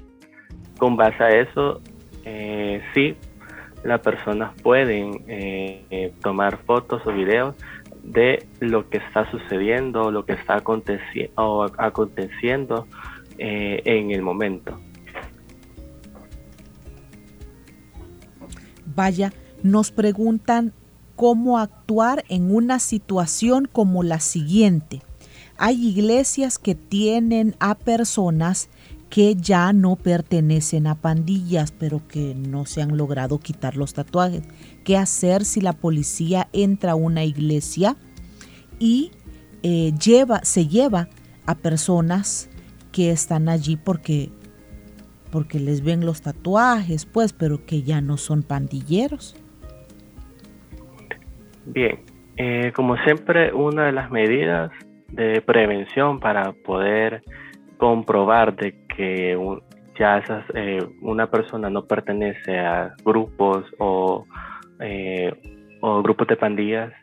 Con 0.78 0.96
base 0.96 1.24
a 1.24 1.30
eso, 1.30 1.82
eh, 2.26 2.82
sí, 2.94 3.16
las 3.84 4.00
personas 4.02 4.54
pueden 4.62 5.26
tomar 6.22 6.58
fotos 6.66 7.02
o 7.06 7.12
videos 7.12 7.56
de 8.04 8.46
lo 8.60 8.90
que 8.90 8.98
está 8.98 9.30
sucediendo, 9.30 10.12
lo 10.12 10.26
que 10.26 10.34
está 10.34 10.56
aconteciendo 11.78 12.88
eh, 13.38 13.82
en 13.86 14.12
el 14.12 14.22
momento. 14.22 14.80
Vaya, 18.96 19.34
nos 19.64 19.92
preguntan 19.92 20.74
cómo 21.16 21.60
actuar 21.60 22.24
en 22.30 22.54
una 22.54 22.80
situación 22.80 23.70
como 23.72 24.04
la 24.04 24.20
siguiente. 24.20 25.02
Hay 25.58 25.88
iglesias 25.88 26.58
que 26.58 26.74
tienen 26.76 27.56
a 27.60 27.76
personas 27.76 28.70
que 29.12 29.36
ya 29.36 29.74
no 29.74 29.98
pertenecen 29.98 30.88
a 30.88 30.96
pandillas, 30.96 31.72
pero 31.72 32.08
que 32.08 32.34
no 32.34 32.66
se 32.66 32.82
han 32.82 32.96
logrado 32.96 33.40
quitar 33.40 33.76
los 33.76 33.94
tatuajes. 33.94 34.44
¿Qué 34.86 34.98
hacer 34.98 35.44
si 35.44 35.60
la 35.60 35.74
policía 35.74 36.48
entra 36.54 36.94
a 36.94 36.96
una 36.96 37.26
iglesia 37.26 37.98
y 38.80 39.12
eh, 39.64 39.94
lleva, 40.02 40.44
se 40.44 40.68
lleva 40.68 41.10
a 41.46 41.56
personas 41.56 42.50
que 42.92 43.12
están 43.12 43.50
allí 43.50 43.76
porque, 43.76 44.32
porque 45.32 45.60
les 45.60 45.84
ven 45.84 46.06
los 46.06 46.22
tatuajes, 46.22 47.06
pues, 47.06 47.34
pero 47.34 47.66
que 47.66 47.84
ya 47.84 48.02
no 48.02 48.18
son 48.18 48.44
pandilleros? 48.44 49.36
Bien, 51.66 52.00
eh, 52.38 52.72
como 52.76 52.98
siempre, 52.98 53.54
una 53.54 53.86
de 53.86 53.92
las 53.92 54.12
medidas 54.12 54.72
de 55.10 55.42
prevención 55.42 56.20
para 56.20 56.54
poder 56.54 57.24
comprobar 57.78 58.56
de 58.56 58.86
que 58.96 59.38
ya 59.98 60.18
esas, 60.18 60.46
eh, 60.54 60.80
una 61.02 61.30
persona 61.30 61.70
no 61.70 61.86
pertenece 61.86 62.60
a 62.60 62.94
grupos 63.04 63.66
o, 63.80 64.26
eh, 64.80 65.34
o 65.82 66.02
grupos 66.02 66.28
de 66.28 66.36
pandillas 66.38 66.94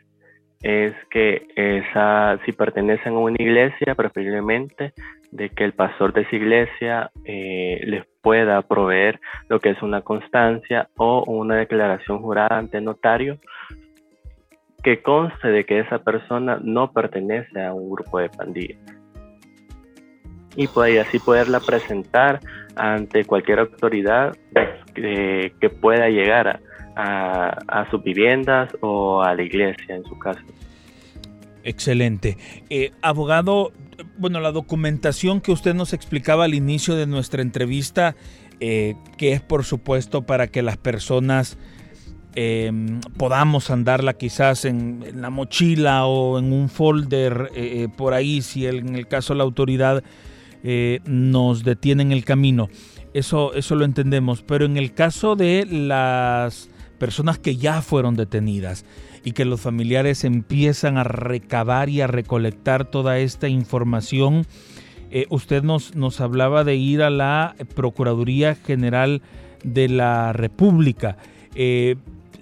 es 0.61 0.93
que 1.09 1.47
esa, 1.55 2.37
si 2.45 2.51
pertenecen 2.51 3.13
a 3.13 3.19
una 3.19 3.37
iglesia, 3.39 3.95
preferiblemente 3.95 4.93
de 5.31 5.49
que 5.49 5.63
el 5.63 5.73
pastor 5.73 6.13
de 6.13 6.21
esa 6.21 6.35
iglesia 6.35 7.11
eh, 7.23 7.81
les 7.85 8.05
pueda 8.21 8.61
proveer 8.61 9.19
lo 9.47 9.59
que 9.59 9.69
es 9.69 9.81
una 9.81 10.01
constancia 10.01 10.89
o 10.97 11.23
una 11.27 11.55
declaración 11.55 12.19
jurada 12.19 12.57
ante 12.57 12.81
notario 12.81 13.39
que 14.83 15.01
conste 15.01 15.49
de 15.49 15.65
que 15.65 15.79
esa 15.79 15.99
persona 15.99 16.59
no 16.61 16.91
pertenece 16.91 17.63
a 17.63 17.73
un 17.73 17.91
grupo 17.91 18.19
de 18.19 18.29
pandillas 18.29 18.99
y, 20.55 20.67
puede, 20.67 20.99
así 20.99 21.19
poderla 21.19 21.59
presentar 21.59 22.39
ante 22.75 23.25
cualquier 23.25 23.59
autoridad 23.59 24.35
que 24.95 25.69
pueda 25.81 26.09
llegar 26.09 26.59
a, 26.95 27.87
sus 27.89 28.03
viviendas 28.03 28.75
o 28.81 29.21
a 29.21 29.33
la 29.33 29.41
iglesia 29.41 29.95
en 29.95 30.03
su 30.03 30.17
caso. 30.19 30.41
Excelente. 31.63 32.37
Eh, 32.69 32.91
abogado, 33.01 33.73
bueno, 34.17 34.39
la 34.39 34.51
documentación 34.51 35.41
que 35.41 35.51
usted 35.51 35.73
nos 35.73 35.93
explicaba 35.93 36.45
al 36.45 36.53
inicio 36.53 36.95
de 36.95 37.05
nuestra 37.05 37.41
entrevista, 37.41 38.15
eh, 38.59 38.95
que 39.17 39.33
es 39.33 39.41
por 39.41 39.63
supuesto 39.63 40.23
para 40.23 40.47
que 40.47 40.61
las 40.61 40.77
personas 40.77 41.57
em, 42.35 42.99
podamos 43.17 43.69
andarla 43.69 44.13
quizás 44.13 44.65
en, 44.65 45.03
la 45.15 45.29
mochila 45.29 46.05
o 46.05 46.39
en 46.39 46.51
un 46.51 46.69
folder 46.69 47.51
eh, 47.55 47.87
por 47.95 48.13
ahí, 48.13 48.41
si 48.41 48.67
en 48.67 48.95
el 48.95 49.07
caso 49.07 49.33
la 49.33 49.43
autoridad 49.43 50.03
eh, 50.63 50.99
nos 51.05 51.63
detienen 51.63 52.11
el 52.11 52.25
camino. 52.25 52.69
Eso, 53.13 53.53
eso 53.53 53.75
lo 53.75 53.85
entendemos. 53.85 54.43
Pero 54.43 54.65
en 54.65 54.77
el 54.77 54.93
caso 54.93 55.35
de 55.35 55.65
las 55.65 56.69
personas 56.97 57.39
que 57.39 57.55
ya 57.55 57.81
fueron 57.81 58.15
detenidas 58.15 58.85
y 59.29 59.31
que 59.31 59.45
los 59.45 59.61
familiares 59.61 60.23
empiezan 60.23 60.97
a 60.97 61.03
recabar 61.03 61.87
y 61.87 62.01
a 62.01 62.07
recolectar 62.07 62.85
toda 62.85 63.19
esta 63.19 63.47
información, 63.47 64.47
eh, 65.11 65.27
usted 65.29 65.61
nos, 65.61 65.95
nos 65.95 66.19
hablaba 66.19 66.63
de 66.63 66.77
ir 66.77 67.03
a 67.03 67.11
la 67.11 67.55
Procuraduría 67.75 68.55
General 68.55 69.21
de 69.63 69.87
la 69.87 70.33
República. 70.33 71.17
Eh, 71.53 71.95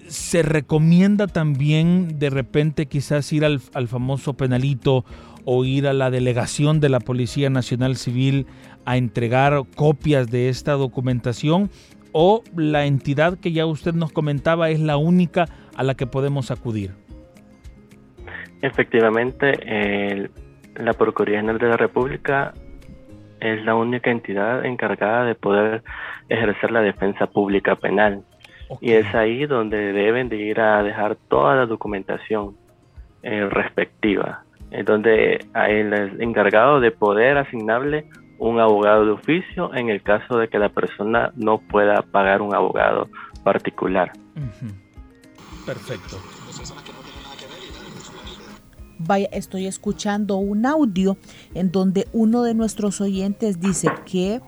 se 0.07 0.43
recomienda 0.43 1.27
también 1.27 2.19
de 2.19 2.29
repente 2.29 2.85
quizás 2.85 3.33
ir 3.33 3.43
al, 3.43 3.59
al 3.73 3.89
famoso 3.89 4.35
penalito 4.35 5.03
o 5.43 5.65
ir 5.65 5.87
a 5.87 5.93
la 5.93 6.09
delegación 6.09 6.79
de 6.79 6.87
la 6.87 7.01
Policía 7.01 7.49
Nacional 7.49 7.97
Civil 7.97 8.45
a 8.85 8.95
entregar 8.95 9.61
copias 9.75 10.31
de 10.31 10.47
esta 10.47 10.71
documentación 10.71 11.69
o 12.13 12.45
la 12.55 12.85
entidad 12.85 13.37
que 13.37 13.51
ya 13.51 13.65
usted 13.65 13.93
nos 13.93 14.13
comentaba 14.13 14.69
es 14.69 14.79
la 14.79 14.95
única 14.95 15.49
a 15.77 15.83
la 15.83 15.95
que 15.95 16.07
podemos 16.07 16.51
acudir? 16.51 16.91
Efectivamente, 18.61 20.29
la 20.75 20.93
Procuraduría 20.93 21.39
General 21.39 21.59
de 21.59 21.67
la 21.69 21.77
República 21.77 22.53
es 23.39 23.63
la 23.63 23.75
única 23.75 24.09
entidad 24.09 24.65
encargada 24.65 25.25
de 25.25 25.35
poder 25.35 25.83
ejercer 26.27 26.71
la 26.71 26.81
defensa 26.81 27.27
pública 27.27 27.75
penal. 27.75 28.23
Y 28.81 28.93
es 28.93 29.13
ahí 29.15 29.45
donde 29.45 29.93
deben 29.93 30.27
de 30.27 30.37
ir 30.37 30.59
a 30.59 30.83
dejar 30.83 31.15
toda 31.29 31.55
la 31.55 31.65
documentación 31.65 32.57
eh, 33.23 33.47
respectiva, 33.49 34.43
es 34.71 34.85
donde 34.85 35.39
hay 35.53 35.75
el 35.77 36.21
encargado 36.21 36.79
de 36.79 36.91
poder 36.91 37.37
asignarle 37.37 38.05
un 38.37 38.59
abogado 38.59 39.05
de 39.05 39.11
oficio 39.11 39.73
en 39.73 39.89
el 39.89 40.01
caso 40.03 40.37
de 40.37 40.49
que 40.49 40.59
la 40.59 40.69
persona 40.69 41.31
no 41.35 41.59
pueda 41.59 42.01
pagar 42.03 42.41
un 42.41 42.53
abogado 42.53 43.09
particular. 43.43 44.11
Perfecto. 45.67 46.17
Vaya, 48.99 49.27
estoy 49.33 49.67
escuchando 49.67 50.37
un 50.37 50.65
audio 50.65 51.17
en 51.53 51.73
donde 51.73 52.07
uno 52.13 52.43
de 52.43 52.53
nuestros 52.53 53.01
oyentes 53.01 53.59
dice 53.59 53.89
que 54.05 54.41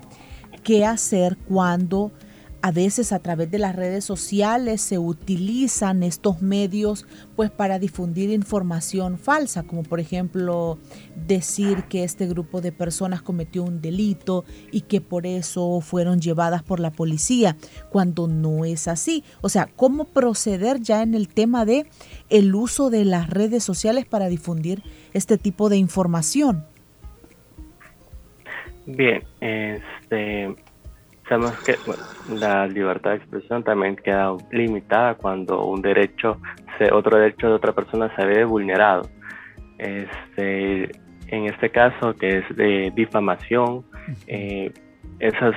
qué 0.64 0.86
hacer 0.86 1.38
cuando 1.38 2.14
a 2.62 2.72
veces 2.72 3.14
a 3.14 3.20
través 3.20 3.50
de 3.52 3.60
las 3.60 3.76
redes 3.76 4.04
sociales 4.04 4.82
se 4.82 4.98
utilizan 4.98 6.04
estos 6.04 6.42
medios 6.42 7.06
pues 7.36 7.50
para 7.50 7.80
difundir 7.80 8.30
información 8.32 9.18
falsa, 9.18 9.64
como 9.64 9.84
por 9.84 10.00
ejemplo 10.00 10.78
decir 11.28 11.84
que 11.84 12.04
este 12.04 12.28
grupo 12.28 12.60
de 12.60 12.72
personas 12.72 13.22
cometió 13.22 13.64
un 13.64 13.82
delito 13.82 14.44
y 14.72 14.82
que 14.82 15.00
por 15.00 15.26
eso 15.26 15.80
fueron 15.82 16.20
llevadas 16.20 16.62
por 16.62 16.80
la 16.80 16.92
policía, 16.92 17.56
cuando 17.90 18.28
no 18.28 18.66
es 18.66 18.88
así. 18.88 19.24
O 19.42 19.50
sea, 19.50 19.70
¿cómo 19.76 20.06
proceder 20.06 20.82
ya 20.82 21.02
en 21.02 21.16
el 21.16 21.30
tema 21.30 21.66
de 21.66 21.88
el 22.30 22.54
uso 22.56 22.90
de 22.90 23.06
las 23.06 23.30
redes 23.30 23.64
sociales 23.64 24.06
para 24.06 24.28
difundir 24.28 24.84
este 25.14 25.38
tipo 25.38 25.70
de 25.70 25.78
información? 25.78 26.66
Bien, 28.86 29.24
este 29.40 30.56
Sabemos 31.30 31.54
que 31.64 31.76
la 32.34 32.66
libertad 32.66 33.12
de 33.12 33.18
expresión 33.18 33.64
también 33.64 33.96
queda 33.96 34.36
limitada 34.52 35.14
cuando 35.14 35.64
un 35.64 35.80
derecho, 35.80 36.42
otro 36.92 37.20
derecho 37.20 37.50
de 37.50 37.54
otra 37.54 37.72
persona 37.72 38.12
se 38.16 38.26
ve 38.26 38.44
vulnerado. 38.46 39.04
Este, 39.78 40.90
en 41.28 41.46
este 41.46 41.70
caso, 41.70 42.16
que 42.16 42.40
es 42.40 42.56
de 42.56 42.92
difamación, 42.96 43.86
eh, 44.26 44.74
esas 45.20 45.54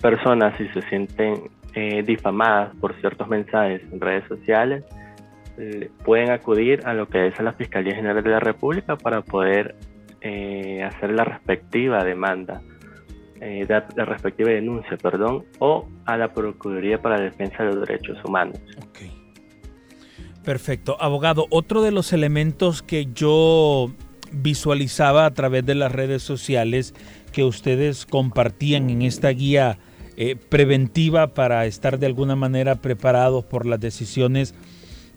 personas, 0.00 0.56
si 0.56 0.68
se 0.68 0.82
sienten 0.82 1.50
eh, 1.74 2.04
difamadas 2.04 2.72
por 2.76 2.94
ciertos 3.00 3.26
mensajes 3.28 3.82
en 3.90 4.00
redes 4.00 4.24
sociales, 4.28 4.84
pueden 6.04 6.30
acudir 6.30 6.86
a 6.86 6.94
lo 6.94 7.08
que 7.08 7.26
es 7.26 7.38
la 7.40 7.52
Fiscalía 7.52 7.96
General 7.96 8.22
de 8.22 8.30
la 8.30 8.40
República 8.40 8.96
para 8.96 9.22
poder 9.22 9.74
eh, 10.20 10.82
hacer 10.84 11.10
la 11.10 11.24
respectiva 11.24 12.04
demanda 12.04 12.62
eh, 13.44 13.66
la 13.68 14.04
respectiva 14.04 14.50
denuncia, 14.50 14.96
perdón, 14.96 15.44
o 15.58 15.88
a 16.06 16.16
la 16.16 16.32
Procuraduría 16.32 17.02
para 17.02 17.18
la 17.18 17.24
Defensa 17.24 17.64
de 17.64 17.74
los 17.74 17.80
Derechos 17.88 18.16
Humanos. 18.24 18.56
Perfecto. 20.44 20.96
Abogado, 21.00 21.46
otro 21.50 21.82
de 21.82 21.90
los 21.90 22.12
elementos 22.12 22.82
que 22.82 23.08
yo 23.12 23.90
visualizaba 24.30 25.26
a 25.26 25.34
través 25.34 25.66
de 25.66 25.74
las 25.74 25.90
redes 25.90 26.22
sociales 26.22 26.94
que 27.32 27.42
ustedes 27.42 28.06
compartían 28.06 28.90
en 28.90 29.02
esta 29.02 29.30
guía 29.30 29.78
eh, 30.16 30.36
preventiva 30.36 31.34
para 31.34 31.66
estar 31.66 31.98
de 31.98 32.06
alguna 32.06 32.36
manera 32.36 32.76
preparados 32.76 33.44
por 33.44 33.66
las 33.66 33.80
decisiones 33.80 34.54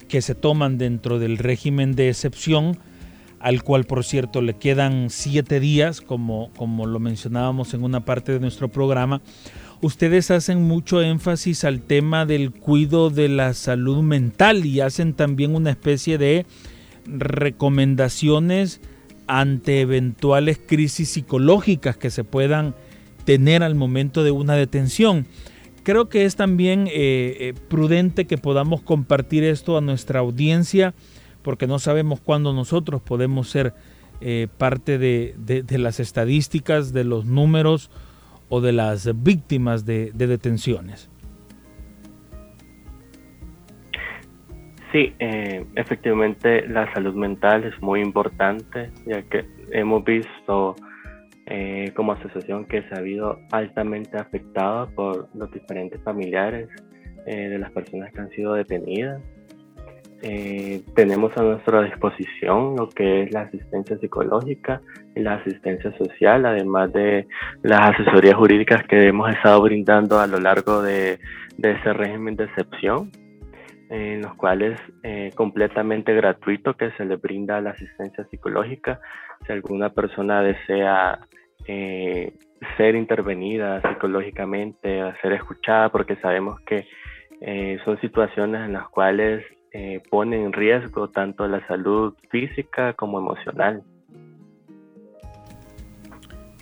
que 0.08 0.24
se 0.24 0.34
toman 0.34 0.80
dentro 0.80 1.20
del 1.20 1.38
régimen 1.38 1.96
de 1.96 2.10
excepción, 2.10 2.80
al 3.40 3.64
cual 3.64 3.86
por 3.86 4.04
cierto 4.04 4.42
le 4.42 4.56
quedan 4.56 5.10
siete 5.10 5.60
días, 5.60 6.02
como, 6.02 6.52
como 6.56 6.86
lo 6.86 7.00
mencionábamos 7.00 7.74
en 7.74 7.84
una 7.84 8.06
parte 8.06 8.32
de 8.32 8.40
nuestro 8.40 8.70
programa, 8.70 9.22
ustedes 9.82 10.32
hacen 10.32 10.64
mucho 10.64 11.02
énfasis 11.02 11.64
al 11.64 11.82
tema 11.82 12.26
del 12.26 12.52
cuidado 12.52 13.10
de 13.10 13.30
la 13.30 13.54
salud 13.54 14.02
mental 14.02 14.66
y 14.66 14.82
hacen 14.82 15.14
también 15.14 15.56
una 15.56 15.72
especie 15.72 16.18
de 16.18 16.46
recomendaciones 17.06 18.82
ante 19.28 19.82
eventuales 19.82 20.60
crisis 20.66 21.10
psicológicas 21.10 21.98
que 21.98 22.10
se 22.10 22.24
puedan 22.24 22.76
tener 23.26 23.64
al 23.64 23.76
momento 23.76 24.24
de 24.24 24.32
una 24.32 24.56
detención. 24.56 25.26
Creo 25.84 26.10
que 26.10 26.26
es 26.26 26.36
también 26.36 26.88
eh, 26.88 26.94
eh, 27.40 27.54
prudente 27.68 28.26
que 28.26 28.38
podamos 28.38 28.82
compartir 28.82 29.44
esto 29.44 29.78
a 29.78 29.82
nuestra 29.82 30.20
audiencia 30.20 30.94
porque 31.46 31.68
no 31.68 31.78
sabemos 31.78 32.20
cuándo 32.22 32.54
nosotros 32.54 33.04
podemos 33.04 33.50
ser 33.52 33.74
eh, 34.20 34.48
parte 34.58 34.98
de, 34.98 35.36
las 35.78 36.00
estadísticas, 36.00 36.92
de 36.92 37.04
los 37.04 37.26
números 37.26 37.92
o 38.50 38.62
de 38.62 38.74
las 38.74 39.24
víctimas 39.24 39.86
de, 39.86 40.12
detenciones. 40.12 41.08
Sí, 44.92 45.14
eh, 45.20 45.64
efectivamente 45.76 46.68
la 46.68 46.92
salud 46.96 47.14
mental 47.14 47.64
es 47.66 47.80
muy 47.80 48.02
importante, 48.02 48.90
ya 49.06 49.22
que 49.22 49.46
hemos 49.72 50.04
visto 50.04 50.76
eh, 51.46 51.92
como 51.96 52.14
asociación 52.14 52.66
que 52.66 52.82
se 52.84 52.96
ha 52.96 52.98
habido 52.98 53.38
altamente 53.52 54.18
afectada 54.18 54.88
por 54.88 55.30
los 55.36 55.52
diferentes 55.52 56.02
familiares 56.02 56.70
de 57.28 57.58
las 57.58 57.72
personas 57.72 58.14
que 58.14 58.22
han 58.22 58.30
sido 58.30 58.54
detenidas 58.54 59.20
eh, 60.22 60.82
tenemos 60.96 61.36
a 61.38 61.44
nuestra 61.44 61.84
disposición 61.84 62.76
lo 62.78 62.90
que 62.90 63.24
es 63.24 63.34
la 63.34 63.42
asistencia 63.42 63.98
psicológica 63.98 64.82
y 65.14 65.20
la 65.20 65.36
asistencia 65.36 65.96
social, 65.98 66.46
además 66.46 66.92
de 66.94 67.28
las 67.64 67.94
asesorías 67.94 68.36
jurídicas 68.36 68.84
que 68.88 69.08
hemos 69.08 69.30
estado 69.30 69.62
brindando 69.62 70.20
a 70.20 70.28
lo 70.28 70.40
largo 70.40 70.82
de, 70.82 71.20
ese 71.58 71.94
régimen 71.94 72.36
de 72.38 72.46
excepción, 72.46 73.12
en 73.90 74.22
los 74.22 74.34
cuales 74.36 74.80
eh, 75.04 75.32
completamente 75.36 76.14
gratuito 76.14 76.76
que 76.76 76.92
se 76.92 77.06
le 77.06 77.18
brinda 77.18 77.62
la 77.62 77.72
asistencia 77.72 78.26
psicológica. 78.32 79.00
Si 79.46 79.52
alguna 79.52 79.90
persona 79.90 80.42
desea 80.42 81.20
eh, 81.68 82.34
ser 82.78 82.96
intervenida 82.96 83.82
psicológicamente, 83.82 85.02
ser 85.22 85.34
escuchada, 85.34 85.90
porque 85.90 86.16
sabemos 86.18 86.60
que 86.62 86.88
son 87.84 88.00
situaciones 88.00 88.62
en 88.66 88.74
las 88.74 88.88
cuales 88.88 89.46
eh, 89.78 90.02
pone 90.10 90.42
en 90.42 90.54
riesgo 90.54 91.10
tanto 91.10 91.46
la 91.50 91.68
salud 91.68 92.14
física 92.30 92.94
como 92.94 93.20
emocional. 93.20 93.84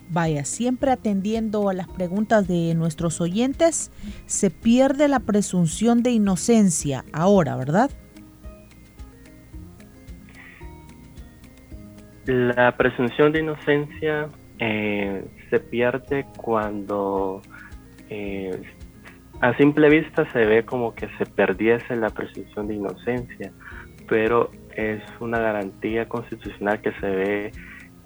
Vaya, 0.08 0.44
siempre 0.44 0.90
atendiendo 0.90 1.68
a 1.68 1.74
las 1.74 1.86
preguntas 1.86 2.48
de 2.48 2.74
nuestros 2.74 3.20
oyentes, 3.20 3.92
se 4.26 4.50
pierde 4.50 5.06
la 5.06 5.20
presunción 5.20 6.02
de 6.02 6.10
inocencia 6.10 7.04
ahora, 7.12 7.54
¿verdad? 7.54 7.88
La 12.26 12.76
presunción 12.76 13.30
de 13.30 13.40
inocencia 13.42 14.28
eh, 14.58 15.24
se 15.50 15.60
pierde 15.60 16.26
cuando 16.36 17.42
eh, 18.10 18.60
a 19.44 19.54
simple 19.58 19.90
vista 19.90 20.24
se 20.32 20.46
ve 20.46 20.64
como 20.64 20.94
que 20.94 21.06
se 21.18 21.26
perdiese 21.26 21.96
la 21.96 22.08
presunción 22.08 22.66
de 22.66 22.76
inocencia, 22.76 23.52
pero 24.08 24.50
es 24.74 25.02
una 25.20 25.38
garantía 25.38 26.08
constitucional 26.08 26.80
que 26.80 26.92
se 26.92 27.06
ve 27.06 27.52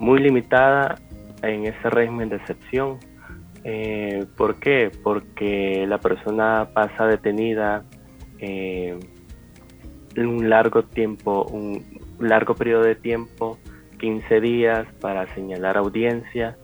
muy 0.00 0.18
limitada 0.18 0.96
en 1.42 1.66
ese 1.66 1.90
régimen 1.90 2.28
de 2.28 2.36
excepción. 2.36 2.98
Eh, 3.62 4.26
¿Por 4.36 4.58
qué? 4.58 4.90
Porque 5.04 5.86
la 5.86 5.98
persona 5.98 6.70
pasa 6.74 7.06
detenida 7.06 7.84
eh, 8.40 8.98
un 10.16 10.50
largo 10.50 10.82
tiempo, 10.82 11.44
un 11.44 11.84
largo 12.18 12.56
periodo 12.56 12.82
de 12.82 12.96
tiempo, 12.96 13.58
15 14.00 14.40
días 14.40 14.88
para 15.00 15.32
señalar 15.36 15.76
audiencia. 15.76 16.56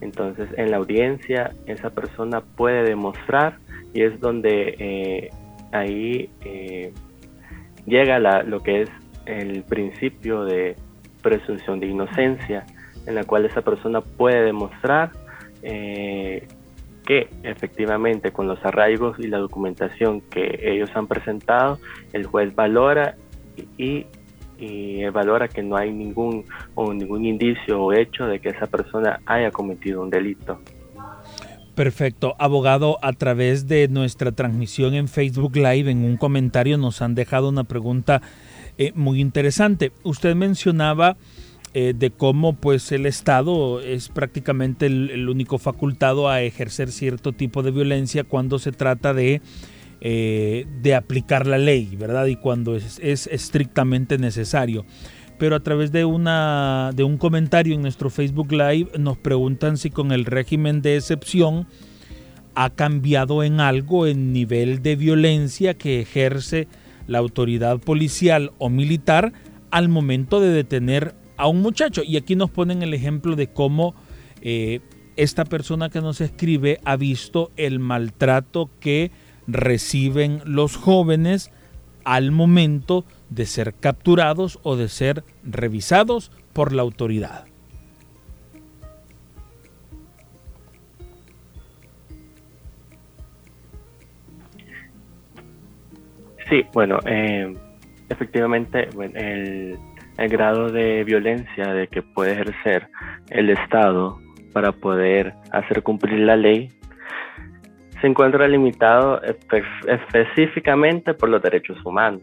Entonces, 0.00 0.48
en 0.56 0.70
la 0.70 0.78
audiencia, 0.78 1.52
esa 1.66 1.90
persona 1.90 2.40
puede 2.40 2.82
demostrar 2.82 3.58
y 3.92 4.02
es 4.02 4.20
donde 4.20 4.74
eh, 4.78 5.30
ahí 5.72 6.30
eh, 6.44 6.92
llega 7.86 8.18
lo 8.42 8.60
que 8.60 8.82
es 8.82 8.90
el 9.26 9.62
principio 9.64 10.44
de 10.44 10.76
presunción 11.22 11.80
de 11.80 11.86
inocencia, 11.86 12.66
en 13.06 13.14
la 13.14 13.24
cual 13.24 13.44
esa 13.44 13.62
persona 13.62 14.00
puede 14.00 14.42
demostrar 14.44 15.12
eh, 15.62 16.46
que 17.04 17.28
efectivamente 17.42 18.32
con 18.32 18.46
los 18.46 18.64
arraigos 18.64 19.18
y 19.18 19.26
la 19.26 19.38
documentación 19.38 20.20
que 20.20 20.60
ellos 20.62 20.90
han 20.94 21.06
presentado, 21.06 21.78
el 22.12 22.26
juez 22.26 22.54
valora 22.54 23.16
y, 23.76 24.06
y 24.58 25.04
valora 25.08 25.48
que 25.48 25.62
no 25.62 25.76
hay 25.76 25.92
ningún, 25.92 26.44
o 26.74 26.92
ningún 26.92 27.24
indicio 27.24 27.82
o 27.82 27.92
hecho 27.92 28.26
de 28.26 28.40
que 28.40 28.50
esa 28.50 28.66
persona 28.66 29.20
haya 29.26 29.50
cometido 29.50 30.02
un 30.02 30.10
delito. 30.10 30.60
Perfecto. 31.74 32.36
Abogado, 32.38 32.98
a 33.02 33.14
través 33.14 33.66
de 33.66 33.88
nuestra 33.88 34.32
transmisión 34.32 34.94
en 34.94 35.08
Facebook 35.08 35.56
Live, 35.56 35.90
en 35.90 36.04
un 36.04 36.18
comentario 36.18 36.76
nos 36.76 37.00
han 37.00 37.14
dejado 37.14 37.48
una 37.48 37.64
pregunta 37.64 38.20
eh, 38.76 38.92
muy 38.94 39.20
interesante. 39.20 39.92
Usted 40.02 40.34
mencionaba 40.34 41.16
eh, 41.72 41.94
de 41.96 42.10
cómo 42.10 42.54
pues 42.54 42.92
el 42.92 43.06
Estado 43.06 43.80
es 43.80 44.10
prácticamente 44.10 44.84
el, 44.84 45.26
único 45.30 45.56
facultado 45.56 46.28
a 46.28 46.42
ejercer 46.42 46.92
cierto 46.92 47.32
tipo 47.32 47.62
de 47.62 47.70
violencia 47.70 48.24
cuando 48.24 48.58
se 48.58 48.72
trata 48.72 49.14
de, 49.14 49.40
eh, 50.02 50.66
de 50.82 50.94
aplicar 50.94 51.46
la 51.46 51.56
ley, 51.56 51.96
¿verdad? 51.96 52.26
Y 52.26 52.36
cuando 52.36 52.76
es, 52.76 52.98
es, 53.02 53.26
estrictamente 53.28 54.18
necesario. 54.18 54.84
Pero 55.42 55.56
a 55.56 55.60
través 55.60 55.90
de, 55.90 56.04
una, 56.04 56.92
de 56.94 57.02
un 57.02 57.18
comentario 57.18 57.74
en 57.74 57.82
nuestro 57.82 58.10
Facebook 58.10 58.52
Live 58.52 58.92
nos 58.96 59.18
preguntan 59.18 59.76
si 59.76 59.90
con 59.90 60.12
el 60.12 60.24
régimen 60.24 60.82
de 60.82 60.94
excepción 60.94 61.66
ha 62.54 62.70
cambiado 62.70 63.42
en 63.42 63.58
algo 63.58 64.06
el 64.06 64.32
nivel 64.32 64.82
de 64.84 64.94
violencia 64.94 65.74
que 65.74 66.00
ejerce 66.00 66.68
la 67.08 67.18
autoridad 67.18 67.80
policial 67.80 68.52
o 68.58 68.70
militar 68.70 69.32
al 69.72 69.88
momento 69.88 70.38
de 70.38 70.50
detener 70.50 71.16
a 71.36 71.48
un 71.48 71.60
muchacho. 71.60 72.04
Y 72.04 72.18
aquí 72.18 72.36
nos 72.36 72.50
ponen 72.50 72.84
el 72.84 72.94
ejemplo 72.94 73.34
de 73.34 73.48
cómo 73.48 73.96
eh, 74.42 74.78
esta 75.16 75.44
persona 75.44 75.90
que 75.90 76.00
nos 76.00 76.20
escribe 76.20 76.78
ha 76.84 76.94
visto 76.94 77.50
el 77.56 77.80
maltrato 77.80 78.70
que 78.78 79.10
reciben 79.48 80.40
los 80.44 80.76
jóvenes 80.76 81.50
al 82.04 82.30
momento 82.30 83.04
de 83.34 83.46
ser 83.46 83.74
capturados 83.74 84.58
o 84.62 84.76
de 84.76 84.88
ser 84.88 85.24
revisados 85.42 86.30
por 86.52 86.72
la 86.72 86.82
autoridad. 86.82 87.46
Sí, 96.48 96.66
bueno, 96.74 96.98
eh, 97.06 97.54
efectivamente 98.10 98.88
el, 99.14 99.78
el 100.18 100.28
grado 100.28 100.68
de 100.68 101.02
violencia 101.04 101.72
de 101.72 101.88
que 101.88 102.02
puede 102.02 102.32
ejercer 102.32 102.88
el 103.30 103.48
Estado 103.48 104.18
para 104.52 104.72
poder 104.72 105.32
hacer 105.50 105.82
cumplir 105.82 106.20
la 106.20 106.36
ley 106.36 106.68
se 108.02 108.08
encuentra 108.08 108.48
limitado 108.48 109.20
específicamente 109.86 111.14
por 111.14 111.28
los 111.28 111.40
derechos 111.40 111.78
humanos, 111.86 112.20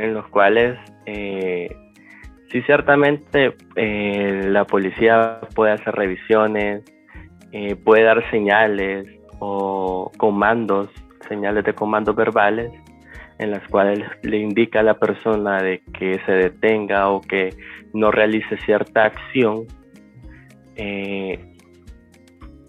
en 0.00 0.14
los 0.14 0.26
cuales 0.28 0.78
eh, 1.04 1.68
sí 2.50 2.62
ciertamente 2.62 3.54
eh, 3.76 4.46
la 4.48 4.64
policía 4.64 5.40
puede 5.54 5.72
hacer 5.72 5.94
revisiones, 5.94 6.82
eh, 7.52 7.76
puede 7.76 8.04
dar 8.04 8.28
señales 8.30 9.06
o 9.38 10.10
comandos, 10.16 10.88
señales 11.28 11.64
de 11.64 11.74
comandos 11.74 12.16
verbales, 12.16 12.70
en 13.38 13.50
las 13.50 13.66
cuales 13.68 14.00
le 14.22 14.38
indica 14.38 14.80
a 14.80 14.82
la 14.82 14.98
persona 14.98 15.62
de 15.62 15.82
que 15.98 16.18
se 16.24 16.32
detenga 16.32 17.10
o 17.10 17.20
que 17.20 17.50
no 17.92 18.10
realice 18.10 18.56
cierta 18.64 19.04
acción, 19.04 19.66
eh, 20.76 21.56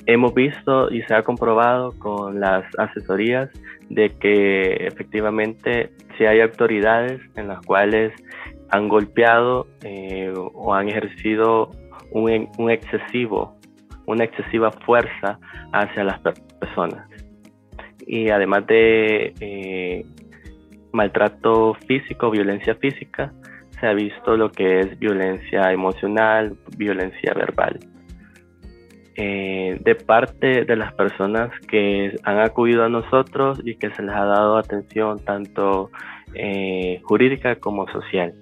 hemos 0.06 0.34
visto 0.34 0.92
y 0.92 1.02
se 1.04 1.14
ha 1.14 1.24
comprobado 1.24 1.92
con 2.00 2.40
las 2.40 2.66
asesorías 2.78 3.50
de 3.90 4.10
que 4.10 4.88
efectivamente 4.88 5.92
si 6.18 6.26
hay 6.26 6.42
autoridades 6.42 7.22
en 7.36 7.48
las 7.48 7.62
cuales 7.66 8.14
han 8.70 8.88
golpeado 8.88 9.68
eh, 9.84 10.34
o 10.36 10.74
han 10.74 10.90
ejercido 10.90 11.72
un, 12.12 12.72
excesivo, 12.72 13.56
una 14.06 14.24
excesiva 14.24 14.72
fuerza 14.72 15.40
hacia 15.74 16.04
las 16.04 16.20
personas. 16.60 17.08
Y 18.06 18.30
además 18.30 18.66
de 18.68 19.34
eh, 19.40 20.06
maltrato 20.92 21.76
físico, 21.88 22.32
violencia 22.32 22.76
física, 22.76 23.34
se 23.80 23.88
ha 23.88 23.94
visto 23.94 24.38
lo 24.38 24.52
que 24.52 24.80
es 24.80 25.00
violencia 25.00 25.72
emocional, 25.72 26.58
violencia 26.78 27.34
verbal. 27.34 27.80
Eh, 29.16 29.78
de 29.84 29.96
parte 29.96 30.64
de 30.64 30.76
las 30.78 30.94
personas 30.94 31.52
que 31.68 32.18
han 32.24 32.40
acudido 32.40 32.86
a 32.86 32.90
nosotros 32.90 33.60
y 33.66 33.76
que 33.76 33.92
se 33.92 34.04
les 34.04 34.16
ha 34.16 34.24
dado 34.24 34.58
atención 34.58 35.20
tanto 35.20 35.92
eh, 36.34 37.02
jurídica 37.04 37.58
como 37.58 37.88
social. 37.92 38.34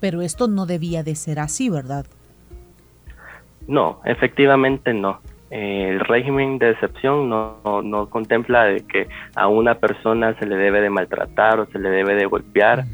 Pero 0.00 0.22
esto 0.22 0.48
no 0.48 0.64
debía 0.64 1.02
de 1.02 1.14
ser 1.14 1.40
así, 1.40 1.68
¿verdad? 1.68 2.06
No, 3.66 4.00
efectivamente 4.06 4.94
no 4.94 5.20
el 5.50 6.00
régimen 6.00 6.58
de 6.58 6.70
excepción 6.70 7.28
no, 7.28 7.58
no, 7.82 8.10
contempla 8.10 8.64
de 8.64 8.80
que 8.86 9.08
a 9.34 9.48
una 9.48 9.76
persona 9.76 10.38
se 10.38 10.46
le 10.46 10.56
debe 10.56 10.80
de 10.80 10.90
maltratar 10.90 11.60
o 11.60 11.66
se 11.66 11.78
le 11.78 11.88
debe 11.88 12.14
de 12.14 12.26
golpear 12.26 12.84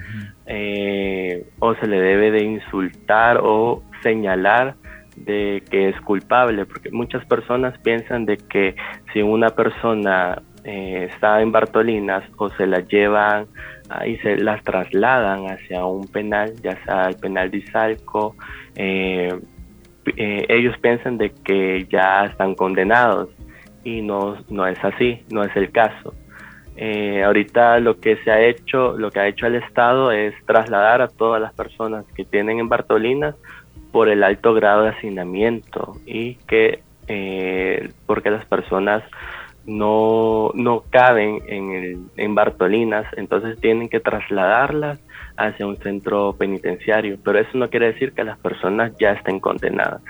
eh, 0.46 1.46
o 1.58 1.74
se 1.74 1.86
le 1.86 2.00
debe 2.00 2.30
de 2.30 2.44
insultar 2.44 3.40
o 3.42 3.82
señalar 4.04 4.76
de 5.16 5.62
que 5.70 5.88
es 5.88 6.00
culpable, 6.02 6.66
porque 6.66 6.90
muchas 6.90 7.24
personas 7.26 7.76
piensan 7.78 8.26
de 8.26 8.36
que 8.36 8.76
si 9.12 9.22
una 9.22 9.50
persona 9.50 10.42
eh, 10.64 11.08
está 11.10 11.40
en 11.40 11.52
Bartolinas 11.52 12.24
o 12.36 12.48
se 12.50 12.66
la 12.66 12.80
llevan 12.80 13.46
y 14.06 14.16
se 14.18 14.36
las 14.36 14.62
trasladan 14.64 15.46
hacia 15.50 15.84
un 15.84 16.08
penal, 16.08 16.54
ya 16.62 16.82
sea 16.84 17.08
el 17.08 17.16
penal 17.16 17.50
de 17.50 17.58
Izalco, 17.58 18.34
eh, 18.74 19.32
eh, 20.16 20.46
ellos 20.48 20.76
piensan 20.78 21.18
de 21.18 21.32
que 21.44 21.86
ya 21.90 22.24
están 22.24 22.54
condenados 22.54 23.28
y 23.84 24.00
no, 24.00 24.36
no 24.48 24.66
es 24.66 24.82
así, 24.82 25.22
no 25.30 25.44
es 25.44 25.54
el 25.56 25.70
caso. 25.70 26.14
Ahorita 27.24 27.78
lo 27.78 28.00
que 28.00 28.16
se 28.24 28.32
ha 28.32 28.40
hecho, 28.40 28.98
lo 28.98 29.10
que 29.12 29.20
ha 29.20 29.28
hecho 29.28 29.46
el 29.46 29.54
Estado 29.54 30.10
es 30.10 30.34
trasladar 30.44 31.02
a 31.02 31.08
todas 31.08 31.40
las 31.40 31.54
personas 31.54 32.04
que 32.16 32.24
tienen 32.24 32.58
en 32.58 32.68
Bartolinas 32.68 33.36
por 33.94 34.08
el 34.08 34.24
alto 34.24 34.54
grado 34.54 34.82
de 34.82 34.88
hacinamiento 34.88 36.00
y 36.04 36.34
que 36.48 36.82
eh, 37.06 37.92
porque 38.06 38.28
las 38.28 38.44
personas 38.44 39.04
no, 39.66 40.50
no 40.54 40.82
caben 40.90 41.38
en, 41.46 41.70
el, 41.70 41.98
en 42.16 42.34
Bartolinas, 42.34 43.06
entonces 43.16 43.56
tienen 43.60 43.88
que 43.88 44.00
trasladarlas 44.00 44.98
hacia 45.36 45.64
un 45.68 45.76
centro 45.76 46.32
penitenciario, 46.32 47.18
pero 47.22 47.38
eso 47.38 47.56
no 47.56 47.70
quiere 47.70 47.92
decir 47.92 48.14
que 48.14 48.24
las 48.24 48.36
personas 48.36 48.90
ya 48.98 49.12
estén 49.12 49.38
condenadas. 49.38 50.02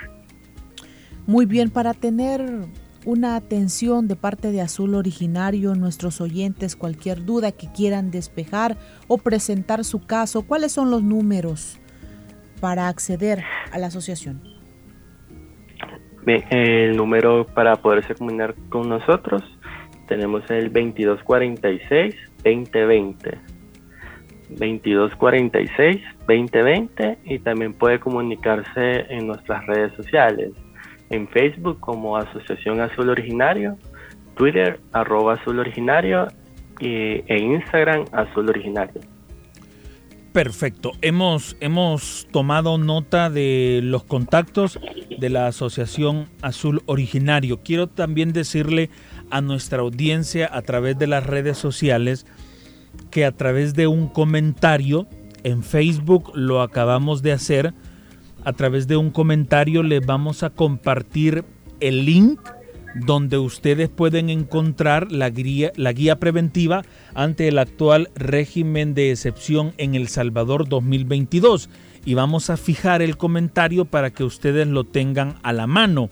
Muy 1.26 1.44
bien, 1.44 1.68
para 1.68 1.92
tener 1.92 2.40
una 3.04 3.36
atención 3.36 4.08
de 4.08 4.16
parte 4.16 4.50
de 4.50 4.62
Azul 4.62 4.94
Originario, 4.94 5.74
nuestros 5.74 6.22
oyentes, 6.22 6.74
cualquier 6.74 7.26
duda 7.26 7.52
que 7.52 7.70
quieran 7.70 8.10
despejar 8.10 8.78
o 9.08 9.18
presentar 9.18 9.84
su 9.84 10.06
caso, 10.06 10.46
¿cuáles 10.46 10.72
son 10.72 10.90
los 10.90 11.02
números 11.02 11.80
para 12.64 12.88
acceder 12.88 13.44
a 13.72 13.78
la 13.78 13.88
asociación? 13.88 14.40
El 16.26 16.96
número 16.96 17.46
para 17.48 17.76
poderse 17.76 18.14
comunicar 18.14 18.54
con 18.70 18.88
nosotros 18.88 19.42
tenemos 20.08 20.50
el 20.50 20.72
2246 20.72 22.14
2020 22.42 23.38
2246 24.48 26.00
2020 26.26 27.18
y 27.26 27.38
también 27.40 27.74
puede 27.74 28.00
comunicarse 28.00 29.12
en 29.12 29.26
nuestras 29.26 29.66
redes 29.66 29.92
sociales, 29.92 30.52
en 31.10 31.28
Facebook 31.28 31.78
como 31.80 32.16
Asociación 32.16 32.80
Azul 32.80 33.10
Originario, 33.10 33.76
Twitter 34.36 34.80
arroba 34.92 35.34
Azul 35.34 35.58
Originario 35.58 36.28
y, 36.80 37.22
e 37.30 37.38
Instagram 37.42 38.06
Azul 38.12 38.48
Originario. 38.48 39.02
Perfecto, 40.34 40.90
hemos, 41.00 41.56
hemos 41.60 42.26
tomado 42.32 42.76
nota 42.76 43.30
de 43.30 43.78
los 43.84 44.02
contactos 44.02 44.80
de 45.16 45.30
la 45.30 45.46
Asociación 45.46 46.28
Azul 46.42 46.82
Originario. 46.86 47.60
Quiero 47.62 47.86
también 47.86 48.32
decirle 48.32 48.90
a 49.30 49.40
nuestra 49.40 49.82
audiencia 49.82 50.50
a 50.52 50.62
través 50.62 50.98
de 50.98 51.06
las 51.06 51.24
redes 51.24 51.56
sociales, 51.56 52.26
que 53.12 53.24
a 53.24 53.30
través 53.30 53.74
de 53.74 53.86
un 53.86 54.08
comentario 54.08 55.06
en 55.44 55.62
Facebook 55.62 56.32
lo 56.34 56.62
acabamos 56.62 57.22
de 57.22 57.30
hacer. 57.30 57.72
A 58.44 58.52
través 58.54 58.88
de 58.88 58.96
un 58.96 59.12
comentario 59.12 59.84
les 59.84 60.04
vamos 60.04 60.42
a 60.42 60.50
compartir 60.50 61.44
el 61.78 62.06
link 62.06 62.40
donde 62.94 63.38
ustedes 63.38 63.88
pueden 63.88 64.30
encontrar 64.30 65.10
la 65.10 65.30
guía, 65.30 65.72
la 65.76 65.92
guía 65.92 66.16
preventiva 66.16 66.84
ante 67.14 67.48
el 67.48 67.58
actual 67.58 68.10
régimen 68.14 68.94
de 68.94 69.10
excepción 69.10 69.74
en 69.78 69.94
El 69.94 70.08
Salvador 70.08 70.68
2022. 70.68 71.70
Y 72.04 72.14
vamos 72.14 72.50
a 72.50 72.56
fijar 72.56 73.02
el 73.02 73.16
comentario 73.16 73.84
para 73.84 74.10
que 74.10 74.24
ustedes 74.24 74.68
lo 74.68 74.84
tengan 74.84 75.36
a 75.42 75.52
la 75.52 75.66
mano. 75.66 76.08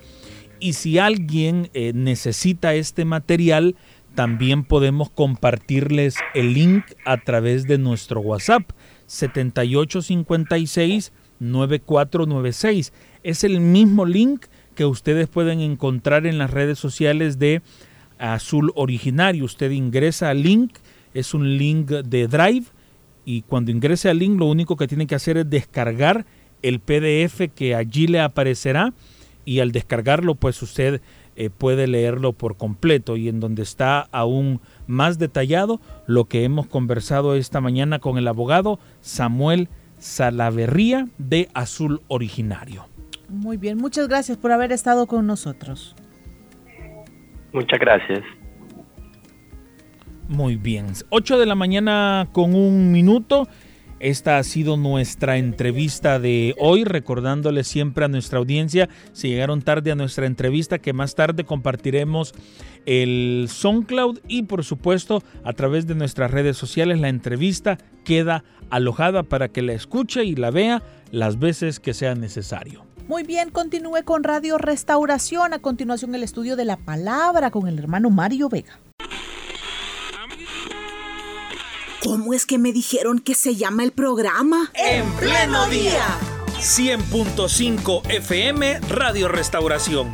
Y 0.59 0.75
si 0.75 0.99
alguien 0.99 1.71
eh, 1.75 1.93
necesita 1.95 2.75
este 2.75 3.05
material, 3.05 3.77
también 4.15 4.65
podemos 4.65 5.11
compartirles 5.11 6.17
el 6.35 6.55
link 6.55 6.85
a 7.05 7.19
través 7.19 7.67
de 7.67 7.79
nuestro 7.79 8.21
WhatsApp 8.21 8.71
7856 9.07 11.13
9496. 11.41 12.93
Es 13.23 13.45
el 13.45 13.61
mismo 13.61 14.07
link 14.07 14.47
que 14.75 14.85
ustedes 14.85 15.29
pueden 15.29 15.61
encontrar 15.61 16.27
en 16.27 16.39
las 16.39 16.51
redes 16.51 16.79
sociales 16.79 17.39
de 17.39 17.63
Azul 18.19 18.73
Originario. 18.75 19.45
Usted 19.45 19.71
ingresa 19.71 20.31
al 20.31 20.43
link, 20.43 20.75
es 21.15 21.35
un 21.35 21.57
link 21.59 21.89
de 21.89 22.29
Drive 22.29 22.67
y 23.25 23.43
cuando 23.43 23.71
ingrese 23.71 24.09
al 24.09 24.19
link 24.19 24.39
lo 24.39 24.47
único 24.47 24.77
que 24.77 24.89
tiene 24.89 25.07
que 25.07 25.15
hacer 25.15 25.37
es 25.37 25.49
descargar 25.49 26.27
el 26.63 26.81
PDF 26.81 27.51
que 27.55 27.75
allí 27.75 28.07
le 28.07 28.21
aparecerá 28.21 28.93
y 29.45 29.61
al 29.61 29.73
descargarlo 29.73 30.35
pues 30.35 30.63
usted 30.63 31.01
eh, 31.35 31.51
puede 31.51 31.87
leerlo 31.87 32.33
por 32.33 32.57
completo 32.57 33.17
y 33.17 33.29
en 33.29 33.41
donde 33.41 33.63
está 33.63 34.09
aún 34.13 34.61
más 34.87 35.19
detallado 35.19 35.81
lo 36.07 36.27
que 36.27 36.45
hemos 36.45 36.67
conversado 36.67 37.35
esta 37.35 37.61
mañana 37.61 37.99
con 37.99 38.19
el 38.19 38.29
abogado 38.29 38.79
Samuel 39.01 39.69
Salaverría 39.99 41.09
de 41.19 41.49
Azul 41.55 42.03
Originario. 42.09 42.92
Muy 43.33 43.57
bien, 43.57 43.79
muchas 43.79 44.09
gracias 44.09 44.37
por 44.37 44.53
haber 44.53 44.73
estado 44.73 45.07
con 45.07 45.27
nosotros. 45.27 45.97
Muchas 47.53 47.81
gracias. 47.81 48.21
Muy 50.29 50.57
bien, 50.57 50.87
8 51.09 51.39
de 51.39 51.47
la 51.47 51.55
mañana 51.55 52.29
con 52.33 52.55
un 52.55 52.93
minuto. 52.93 53.49
Esta 54.01 54.37
ha 54.37 54.43
sido 54.43 54.77
nuestra 54.77 55.39
entrevista 55.39 56.19
de 56.19 56.55
hoy, 56.59 56.85
recordándole 56.85 57.65
siempre 57.65 58.05
a 58.05 58.09
nuestra 58.09 58.39
audiencia, 58.39 58.89
si 59.13 59.29
llegaron 59.29 59.63
tarde 59.63 59.93
a 59.93 59.95
nuestra 59.95 60.27
entrevista, 60.27 60.79
que 60.79 60.93
más 60.93 61.15
tarde 61.15 61.45
compartiremos 61.45 62.35
el 62.85 63.47
SoundCloud 63.49 64.19
y 64.29 64.43
por 64.43 64.65
supuesto 64.65 65.23
a 65.45 65.53
través 65.55 65.87
de 65.87 65.95
nuestras 65.95 66.33
redes 66.33 66.57
sociales 66.57 67.01
la 67.01 67.09
entrevista 67.09 67.79
queda 68.05 68.45
alojada 68.71 69.23
para 69.23 69.49
que 69.49 69.63
la 69.63 69.73
escuche 69.73 70.25
y 70.25 70.35
la 70.35 70.51
vea 70.51 70.83
las 71.13 71.39
veces 71.39 71.79
que 71.81 71.95
sea 71.95 72.15
necesario. 72.15 72.92
Muy 73.09 73.25
bien, 73.25 73.51
continúe 73.51 74.05
con 74.05 74.25
Radio 74.25 74.59
Restauración. 74.59 75.53
A 75.53 75.59
continuación 75.59 76.15
el 76.15 76.23
estudio 76.23 76.57
de 76.57 76.65
la 76.65 76.77
palabra 76.77 77.51
con 77.51 77.69
el 77.69 77.79
hermano 77.79 78.11
Mario 78.11 78.49
Vega. 78.49 78.79
¿Cómo 82.03 82.35
es 82.35 82.47
que 82.47 82.59
me 82.59 82.73
dijeron 82.73 83.21
que 83.21 83.35
se 83.35 83.55
llama 83.55 83.85
el 83.85 83.93
programa? 83.93 84.73
En 84.75 85.09
pleno 85.13 85.67
día. 85.67 86.05
100.5 86.59 88.09
FM 88.09 88.81
Radio 88.89 89.29
Restauración. 89.29 90.11